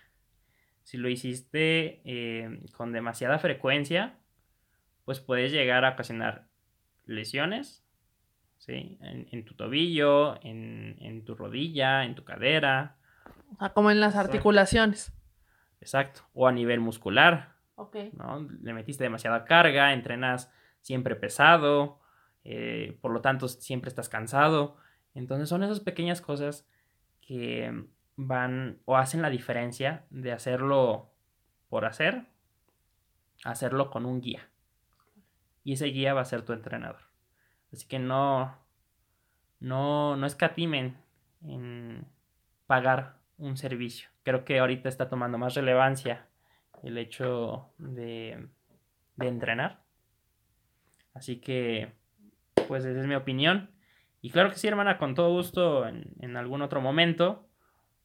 si 0.84 0.98
lo 0.98 1.10
hiciste 1.10 2.02
eh, 2.06 2.64
con 2.76 2.92
demasiada 2.92 3.40
frecuencia, 3.40 4.18
pues 5.06 5.20
puedes 5.20 5.52
llegar 5.52 5.86
a 5.86 5.92
ocasionar 5.92 6.48
lesiones, 7.06 7.86
¿sí? 8.58 8.98
En, 9.02 9.46
tu 9.46 9.56
tobillo, 9.56 10.40
en, 10.44 11.24
tu 11.26 11.36
rodilla, 11.36 12.06
en 12.06 12.16
tu 12.16 12.24
cadera. 12.24 12.98
O 13.54 13.58
sea, 13.58 13.70
como 13.74 13.92
en 13.92 14.00
las 14.00 14.16
articulaciones. 14.16 15.14
Exacto. 15.82 16.22
O 16.34 16.48
a 16.48 16.52
nivel 16.52 16.80
muscular. 16.80 17.56
Ok. 17.76 17.98
¿no? 18.14 18.48
Le 18.62 18.74
metiste 18.74 19.04
demasiada 19.04 19.46
carga, 19.46 19.94
entrenas 19.94 20.52
siempre 20.82 21.16
pesado, 21.16 22.00
eh, 22.44 22.98
por 23.02 23.12
lo 23.12 23.22
tanto 23.22 23.48
siempre 23.48 23.90
estás 23.90 24.10
cansado. 24.10 24.78
Entonces 25.14 25.50
son 25.50 25.64
esas 25.64 25.80
pequeñas 25.80 26.22
cosas 26.22 26.68
que 27.22 27.86
van 28.16 28.80
o 28.86 28.98
hacen 28.98 29.22
la 29.22 29.30
diferencia 29.30 30.06
de 30.10 30.32
hacerlo 30.32 31.12
por 31.70 31.86
hacer, 31.86 32.26
hacerlo 33.44 33.90
con 33.90 34.06
un 34.06 34.22
guía. 34.22 34.50
Y 35.64 35.74
ese 35.74 35.88
guía 35.88 36.14
va 36.14 36.22
a 36.22 36.26
ser 36.26 36.44
tu 36.44 36.54
entrenador. 36.54 37.02
Así 37.72 37.88
que 37.88 38.00
no, 38.00 38.58
no, 39.60 40.18
no 40.18 40.26
escatimen 40.26 40.98
en 41.44 42.06
pagar 42.68 43.18
un 43.38 43.58
servicio. 43.58 44.10
Creo 44.24 44.44
que 44.44 44.60
ahorita 44.60 44.90
está 44.90 45.10
tomando 45.10 45.38
más 45.38 45.56
relevancia 45.56 46.28
el 46.84 46.98
hecho 46.98 47.72
de, 47.78 48.48
de 49.16 49.28
entrenar. 49.28 49.84
Así 51.14 51.38
que, 51.38 51.94
pues 52.68 52.86
esa 52.86 53.00
es 53.00 53.08
mi 53.08 53.16
opinión. 53.16 53.72
Y 54.22 54.30
claro 54.30 54.50
que 54.50 54.56
sí, 54.56 54.68
hermana, 54.68 54.98
con 54.98 55.16
todo 55.16 55.32
gusto 55.32 55.88
en, 55.88 56.14
en 56.20 56.38
algún 56.38 56.62
otro 56.62 56.82
momento 56.82 57.48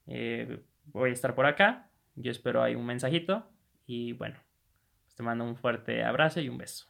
eh, 0.07 0.63
voy 0.85 1.11
a 1.11 1.13
estar 1.13 1.35
por 1.35 1.45
acá. 1.45 1.89
Yo 2.15 2.31
espero 2.31 2.63
hay 2.63 2.75
un 2.75 2.85
mensajito. 2.85 3.45
Y 3.85 4.13
bueno, 4.13 4.35
pues 5.03 5.15
te 5.15 5.23
mando 5.23 5.43
un 5.43 5.55
fuerte 5.55 6.03
abrazo 6.03 6.41
y 6.41 6.49
un 6.49 6.57
beso. 6.57 6.87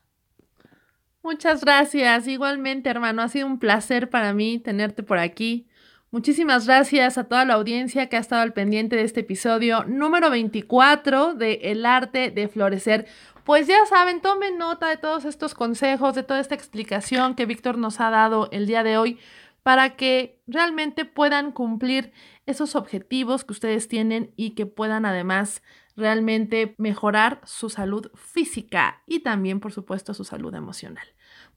Muchas 1.21 1.63
gracias. 1.63 2.27
Igualmente, 2.27 2.89
hermano, 2.89 3.21
ha 3.21 3.27
sido 3.27 3.47
un 3.47 3.59
placer 3.59 4.09
para 4.09 4.33
mí 4.33 4.59
tenerte 4.59 5.03
por 5.03 5.17
aquí. 5.17 5.67
Muchísimas 6.09 6.65
gracias 6.65 7.17
a 7.17 7.25
toda 7.25 7.43
la 7.43 7.55
audiencia 7.55 8.07
que 8.07 8.15
ha 8.15 8.19
estado 8.19 8.41
al 8.41 8.53
pendiente 8.53 8.95
de 8.95 9.01
este 9.01 9.19
episodio 9.19 9.83
número 9.83 10.29
24 10.29 11.33
de 11.33 11.59
El 11.63 11.85
arte 11.85 12.31
de 12.31 12.47
florecer. 12.47 13.07
Pues 13.43 13.67
ya 13.67 13.85
saben, 13.85 14.21
tomen 14.21 14.57
nota 14.57 14.87
de 14.87 14.97
todos 14.97 15.25
estos 15.25 15.53
consejos, 15.53 16.15
de 16.15 16.23
toda 16.23 16.39
esta 16.39 16.55
explicación 16.55 17.35
que 17.35 17.45
Víctor 17.45 17.77
nos 17.77 17.99
ha 17.99 18.09
dado 18.09 18.47
el 18.51 18.67
día 18.67 18.83
de 18.83 18.97
hoy 18.97 19.19
para 19.67 19.97
que 19.97 20.41
realmente 20.47 21.03
puedan 21.03 21.51
cumplir 21.51 22.13
esos 22.45 22.73
objetivos 22.77 23.43
que 23.43 23.51
ustedes 23.51 23.89
tienen 23.89 24.31
y 24.37 24.51
que 24.51 24.65
puedan 24.65 25.05
además 25.05 25.61
realmente 25.97 26.73
mejorar 26.77 27.41
su 27.43 27.69
salud 27.69 28.09
física 28.15 29.03
y 29.07 29.19
también, 29.19 29.59
por 29.59 29.73
supuesto, 29.73 30.13
su 30.13 30.23
salud 30.23 30.55
emocional. 30.55 31.05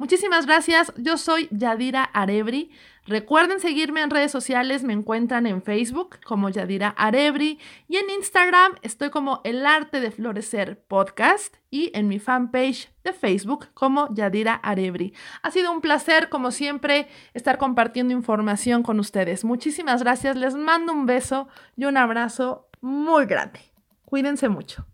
Muchísimas 0.00 0.46
gracias. 0.46 0.94
Yo 0.96 1.18
soy 1.18 1.46
Yadira 1.50 2.04
Arebri. 2.04 2.70
Recuerden 3.04 3.60
seguirme 3.60 4.00
en 4.00 4.08
redes 4.08 4.32
sociales. 4.32 4.82
Me 4.82 4.94
encuentran 4.94 5.46
en 5.46 5.60
Facebook 5.60 6.20
como 6.24 6.48
Yadira 6.48 6.94
Arebri 6.96 7.58
y 7.86 7.98
en 7.98 8.08
Instagram 8.08 8.76
estoy 8.80 9.10
como 9.10 9.42
El 9.44 9.66
Arte 9.66 10.00
de 10.00 10.10
Florecer 10.10 10.82
Podcast 10.88 11.54
y 11.70 11.90
en 11.92 12.08
mi 12.08 12.18
fanpage 12.18 12.90
de 13.04 13.12
Facebook 13.12 13.66
como 13.74 14.08
Yadira 14.14 14.54
Arebri. 14.54 15.12
Ha 15.42 15.50
sido 15.50 15.70
un 15.70 15.82
placer, 15.82 16.30
como 16.30 16.50
siempre, 16.50 17.06
estar 17.34 17.58
compartiendo 17.58 18.14
información 18.14 18.82
con 18.82 19.00
ustedes. 19.00 19.44
Muchísimas 19.44 20.02
gracias. 20.02 20.34
Les 20.34 20.54
mando 20.54 20.94
un 20.94 21.04
beso 21.04 21.46
y 21.76 21.84
un 21.84 21.98
abrazo 21.98 22.70
muy 22.80 23.26
grande. 23.26 23.60
Cuídense 24.06 24.48
mucho. 24.48 24.86